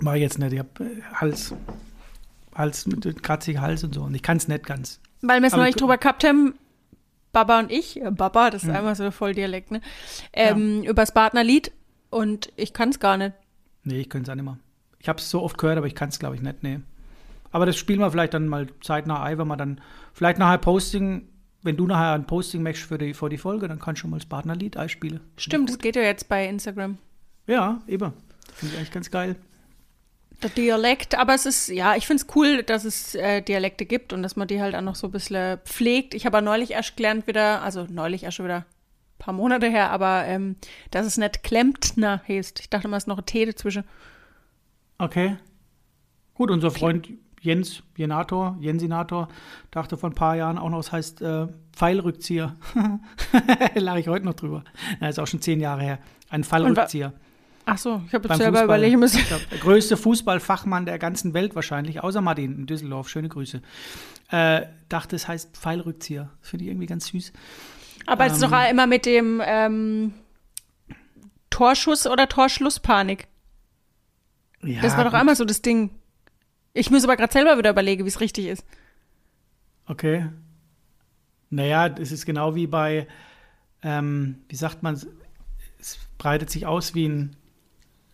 [0.00, 0.52] Mach ich jetzt nicht.
[0.52, 1.54] Ich hab äh, Hals.
[2.54, 4.02] Hals mit kratzigem Hals und so.
[4.02, 5.00] Und ich kann es nicht ganz.
[5.22, 6.54] Weil wir es neulich drüber gehabt haben,
[7.32, 8.76] Baba und ich, äh, Baba, das ist hm.
[8.76, 9.80] einmal so voll Dialekt, ne?
[10.32, 10.90] Ähm, ja.
[10.90, 11.70] Übers Partnerlied
[12.10, 13.34] und ich kann es gar nicht.
[13.84, 14.58] Nee, ich könnte es auch nicht mehr.
[14.98, 16.80] Ich habe es so oft gehört, aber ich kann es, glaube ich, nicht, nee.
[17.52, 19.80] Aber das spielen wir vielleicht dann mal zeitnah ein, wenn wir dann
[20.14, 21.28] vielleicht nachher Posting,
[21.62, 24.10] wenn du nachher ein Posting machst für die, für die Folge, dann kannst du schon
[24.10, 25.20] mal das Partnerlied einspielen.
[25.36, 26.98] Stimmt, das geht ja jetzt bei Instagram.
[27.46, 28.12] Ja, eben.
[28.54, 29.36] Finde ich eigentlich ganz geil.
[30.42, 34.12] Der Dialekt, aber es ist, ja, ich finde es cool, dass es äh, Dialekte gibt
[34.12, 36.14] und dass man die halt auch noch so ein bisschen pflegt.
[36.14, 39.90] Ich habe neulich erst gelernt wieder, also neulich erst schon wieder ein paar Monate her,
[39.90, 40.56] aber ähm,
[40.90, 42.60] dass es nicht Klemptner heißt.
[42.60, 43.84] Ich dachte mal, es ist noch ein T dazwischen.
[44.98, 45.36] Okay.
[46.34, 47.08] Gut, unser Freund
[47.40, 49.28] Jens Jenator, Jensinator,
[49.70, 52.56] dachte vor ein paar Jahren auch noch, es heißt äh, Pfeilrückzieher.
[53.74, 54.64] Lache ich heute noch drüber.
[55.00, 55.98] Das ist auch schon zehn Jahre her.
[56.28, 57.14] Ein Fallrückzieher.
[57.68, 59.20] Ach so, ich habe jetzt selber überlegen müssen.
[59.50, 63.08] der größte Fußballfachmann der ganzen Welt wahrscheinlich, außer Martin in Düsseldorf.
[63.08, 63.60] Schöne Grüße.
[64.30, 66.30] Äh, dachte, es heißt Pfeilrückzieher.
[66.40, 67.32] Finde ich irgendwie ganz süß.
[68.06, 70.14] Aber ähm, es ist doch ähm, immer mit dem ähm,
[71.50, 73.26] Torschuss oder Torschlusspanik.
[74.62, 75.20] Ja, das war doch gut.
[75.20, 75.90] einmal so das Ding.
[76.72, 78.64] Ich muss aber gerade selber wieder überlegen, wie es richtig ist.
[79.88, 80.28] Okay.
[81.50, 83.08] Naja, es ist genau wie bei,
[83.82, 84.94] ähm, wie sagt man,
[85.80, 87.36] es breitet sich aus wie ein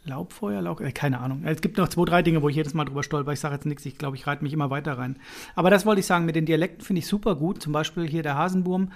[0.04, 1.42] Laubfeuer, Laub, äh, keine Ahnung.
[1.44, 3.32] Es gibt noch zwei, drei Dinge, wo ich jedes Mal drüber stolper.
[3.32, 5.16] Ich sage jetzt nichts, ich glaube, ich reite mich immer weiter rein.
[5.54, 7.62] Aber das wollte ich sagen, mit den Dialekten finde ich super gut.
[7.62, 8.90] Zum Beispiel hier der Hasenburm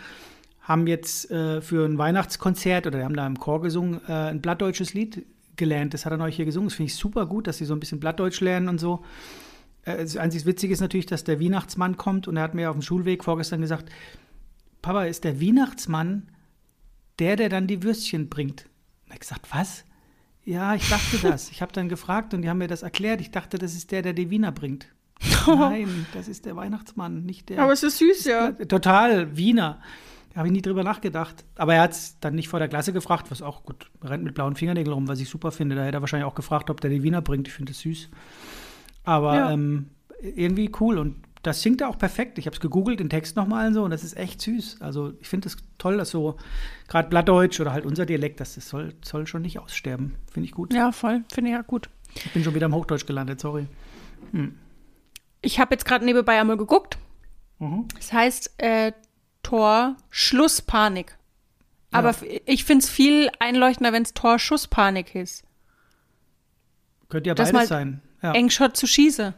[0.61, 4.94] haben jetzt äh, für ein Weihnachtskonzert oder haben da im Chor gesungen, äh, ein blattdeutsches
[4.94, 5.94] Lied gelernt.
[5.94, 6.68] Das hat er euch hier gesungen.
[6.68, 9.04] Das finde ich super gut, dass sie so ein bisschen Blattdeutsch lernen und so.
[9.84, 12.76] Äh, das einzig Witzige ist natürlich, dass der Weihnachtsmann kommt und er hat mir auf
[12.76, 13.90] dem Schulweg vorgestern gesagt,
[14.82, 16.28] Papa, ist der Weihnachtsmann
[17.18, 18.66] der, der dann die Würstchen bringt?
[19.04, 19.84] Und er hat gesagt, was?
[20.47, 21.51] Ja, ich dachte das.
[21.51, 23.20] Ich habe dann gefragt und die haben mir das erklärt.
[23.20, 24.86] Ich dachte, das ist der, der die Wiener bringt.
[25.47, 27.59] Nein, das ist der Weihnachtsmann, nicht der.
[27.59, 28.53] Aber es ist süß, ja.
[28.53, 29.80] Total, Wiener.
[30.30, 31.44] Da habe ich nie drüber nachgedacht.
[31.57, 34.22] Aber er hat es dann nicht vor der Klasse gefragt, was auch gut, er rennt
[34.22, 35.74] mit blauen Fingernägeln rum, was ich super finde.
[35.74, 37.49] Da hätte er wahrscheinlich auch gefragt, ob der die Wiener bringt.
[37.49, 38.09] Ich finde das süß.
[39.03, 39.51] Aber ja.
[39.51, 39.90] ähm,
[40.20, 42.38] irgendwie cool und das singt er auch perfekt.
[42.38, 44.78] Ich habe es gegoogelt, den Text nochmal und so, und das ist echt süß.
[44.80, 46.36] Also ich finde es das toll, dass so
[46.88, 50.16] gerade Blattdeutsch oder halt unser Dialekt, das, das soll, soll schon nicht aussterben.
[50.32, 50.74] Finde ich gut.
[50.74, 51.24] Ja, voll.
[51.32, 51.88] Finde ich auch gut.
[52.14, 53.66] Ich bin schon wieder im Hochdeutsch gelandet, sorry.
[54.32, 54.59] Hm.
[55.42, 56.99] Ich habe jetzt gerade nebenbei einmal geguckt.
[57.59, 57.86] Mhm.
[57.94, 58.92] Das heißt äh,
[59.42, 61.16] Tor Schlusspanik.
[61.92, 62.40] Aber Ja.
[62.47, 65.44] ich finde es viel einleuchtender, wenn es Tor Schusspanik ist.
[67.09, 68.03] Könnte ja Das beides sein.
[68.22, 68.32] Ja.
[68.32, 69.34] Engshot zu schießen.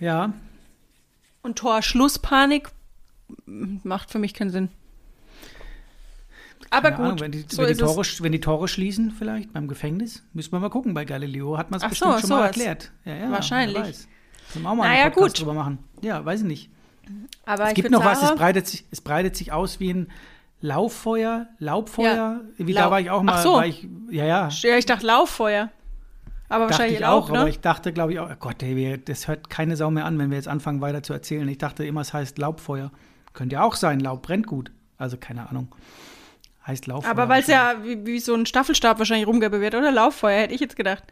[0.00, 0.32] Ja.
[1.42, 2.68] Und Tor Schlusspanik
[3.46, 4.68] mm, macht für mich keinen Sinn.
[6.70, 9.52] Aber Keine gut, Ahnung, wenn, die, so wenn, die Tore, wenn die Tore schließen, vielleicht
[9.52, 10.94] beim Gefängnis, müssen wir mal gucken.
[10.94, 12.46] Bei Galileo hat man es bestimmt so, schon mal sowas.
[12.56, 12.92] erklärt.
[13.04, 14.06] Ja, ja, Wahrscheinlich.
[14.52, 15.40] Können wir auch mal Naja, einen Podcast gut.
[15.42, 15.78] drüber machen.
[16.02, 16.70] Ja, weiß ich nicht.
[17.44, 20.10] Aber Es gibt noch was, es breitet, sich, es breitet sich aus wie ein
[20.60, 22.40] Lauffeuer, Laubfeuer.
[22.56, 23.34] Wie Lau- da war ich auch mal.
[23.34, 23.62] Ach so.
[23.62, 24.48] Ich, ja, ja.
[24.48, 25.70] Ja, ich dachte Lauffeuer.
[26.48, 27.40] Aber Dachte wahrscheinlich ich Laub, auch, ne?
[27.40, 30.18] aber ich dachte, glaube ich, auch, oh Gott, ey, das hört keine Sau mehr an,
[30.18, 31.48] wenn wir jetzt anfangen weiter zu erzählen.
[31.48, 32.92] Ich dachte immer, es heißt Laubfeuer.
[33.32, 34.70] Könnte ja auch sein, Laub brennt gut.
[34.98, 35.74] Also keine Ahnung.
[36.66, 37.10] Heißt Lauffeuer.
[37.10, 39.92] Aber weil es ja wie, wie so ein Staffelstab wahrscheinlich rumgebe wird, oder?
[39.92, 41.04] Lauffeuer, hätte ich jetzt gedacht.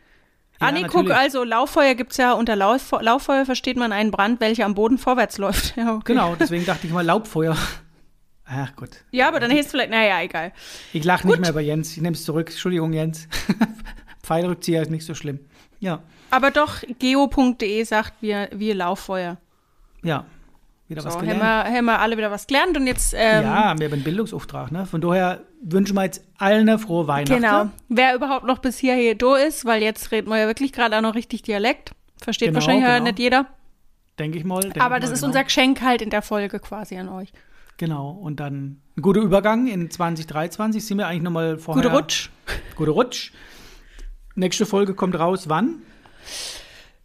[0.61, 4.12] Ja, ah, nee, guck, also Lauffeuer gibt es ja, unter Lauf, Lauffeuer versteht man einen
[4.12, 5.76] Brand, welcher am Boden vorwärts läuft.
[5.76, 6.12] Ja, okay.
[6.12, 7.57] Genau, deswegen dachte ich mal Laubfeuer.
[8.47, 9.05] Ach Gott.
[9.11, 10.53] Ja, aber dann hättest du vielleicht, naja, egal.
[10.93, 11.45] Ich lache nicht Gut.
[11.45, 11.97] mehr bei Jens.
[11.97, 12.51] Ich nehme es zurück.
[12.51, 13.26] Entschuldigung, Jens.
[14.25, 15.39] Pfeilrückzieher ist nicht so schlimm.
[15.81, 16.01] Ja,
[16.31, 19.37] Aber doch, geo.de sagt, wir, wir Lauffeuer.
[20.03, 20.25] ja.
[20.87, 21.41] Wieder So, was haben gelernt.
[21.43, 24.70] wir, haben wir alle wieder was gelernt und jetzt, ähm, ja, wir haben einen Bildungsauftrag.
[24.70, 24.85] Ne?
[24.85, 27.37] Von daher wünschen wir jetzt allen eine frohe Weihnachten.
[27.41, 27.70] genau.
[27.89, 31.01] Wer überhaupt noch bis hierher da ist, weil jetzt reden wir ja wirklich gerade auch
[31.01, 31.93] noch richtig Dialekt.
[32.20, 33.03] Versteht Genau, wahrscheinlich genau.
[33.03, 33.47] nicht jeder.
[34.18, 34.61] Denke ich mal.
[34.61, 35.29] denk Aber das mal, ist genau.
[35.31, 37.33] unser Geschenk halt in der Folge quasi an euch.
[37.79, 38.11] Genau.
[38.11, 40.85] Und dann ein guter Übergang in 2023.
[40.85, 41.83] Sind wir eigentlich nochmal vorher.
[41.83, 42.29] Gute Rutsch.
[42.77, 43.33] Guter Rutsch.
[44.35, 45.49] Nächste Folge kommt raus.
[45.49, 45.82] Wann?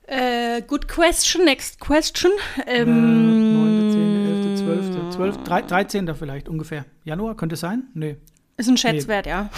[0.07, 2.31] Äh, good question, next question.
[2.65, 5.67] Äh, Ähm, 9., 10., 11., 12., 12., 13.
[6.07, 6.15] 13.
[6.15, 6.85] vielleicht ungefähr.
[7.03, 7.83] Januar könnte es sein?
[7.93, 8.17] Nee.
[8.57, 9.49] ist ein Schätzwert, ja.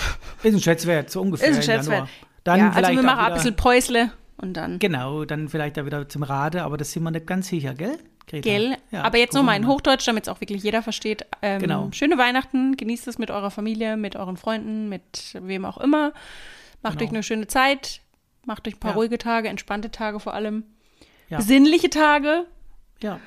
[0.44, 1.50] Ist ein Schätzwert, so ungefähr.
[1.50, 2.10] Ist ein Schätzwert.
[2.44, 4.80] Dann ja also wir machen ein bisschen Päusle und dann.
[4.80, 7.98] Genau, dann vielleicht da wieder zum Rade, aber das sind wir nicht ganz sicher, gell?
[8.28, 8.42] Greta?
[8.50, 8.76] Gell?
[8.92, 9.68] Ja, Aber jetzt nochmal in.
[9.68, 11.26] Hochdeutsch, damit es auch wirklich jeder versteht.
[11.42, 11.90] Ähm, Genau.
[11.92, 16.14] Schöne Weihnachten, genießt es mit eurer Familie, mit euren Freunden, mit wem auch immer.
[16.84, 17.10] Macht Genau.
[17.10, 18.02] euch eine schöne Zeit,
[18.46, 18.98] macht euch ein paar Ja.
[18.98, 20.64] ruhige Tage, entspannte Tage vor allem,
[21.30, 21.38] Ja.
[21.38, 22.46] besinnliche Tage.
[23.02, 23.20] Ja,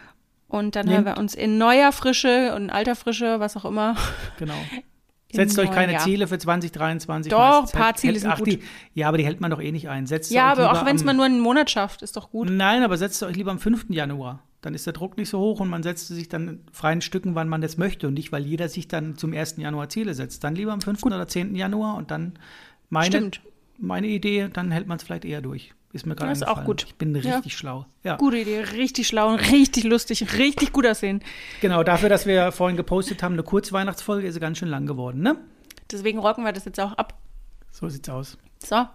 [0.47, 3.65] Und dann Nehmt- hören wir uns in neuer Frische und in alter Frische, was auch
[3.65, 3.97] immer.
[4.39, 4.55] genau.
[5.33, 6.03] Setzt euch keine Jahr.
[6.03, 7.29] Ziele für 2023.
[7.33, 8.47] Doch, ein paar Hält- Ziele hält- sind ach, gut.
[8.47, 8.61] Die,
[8.93, 10.07] ja, aber die hält man doch eh nicht ein.
[10.07, 12.51] Setzt Ja, aber auch wenn es mal nur einen Monat schafft, ist doch gut.
[12.51, 13.87] Nein, aber setzt euch lieber am 5.
[13.93, 14.45] Januar.
[14.61, 17.35] Dann ist der Druck nicht so hoch und man setzt sich dann in freien Stücken,
[17.35, 19.61] wann man das möchte und nicht, weil jeder sich dann zum 1.
[19.61, 20.45] Januar Ziele setzt.
[20.45, 21.03] Dann lieber am 5.
[21.07, 21.57] oder 10.
[21.57, 22.35] Januar und dann
[22.89, 23.31] meine,
[23.79, 25.73] meine Idee, dann hält man es vielleicht eher durch.
[25.93, 26.85] Ist mir gerade Das auch gut.
[26.89, 27.59] Ich bin richtig ja.
[27.59, 27.87] schlau.
[28.03, 28.17] Ja.
[28.17, 31.23] Gute Idee, richtig schlau und richtig lustig, richtig gut aussehen.
[31.61, 35.37] Genau, dafür, dass wir vorhin gepostet haben, eine Kurzweihnachtsfolge ist ganz schön lang geworden, ne?
[35.91, 37.19] Deswegen rocken wir das jetzt auch ab.
[37.71, 38.39] So sieht's aus.
[38.59, 38.87] So.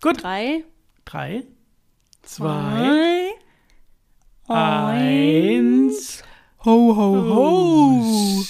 [0.00, 0.22] Gut.
[0.22, 0.64] Drei.
[1.04, 1.44] Drei.
[2.22, 3.28] Zwei.
[4.46, 6.22] zwei eins.
[6.64, 8.00] Ho, ho, ho.
[8.00, 8.44] Oh.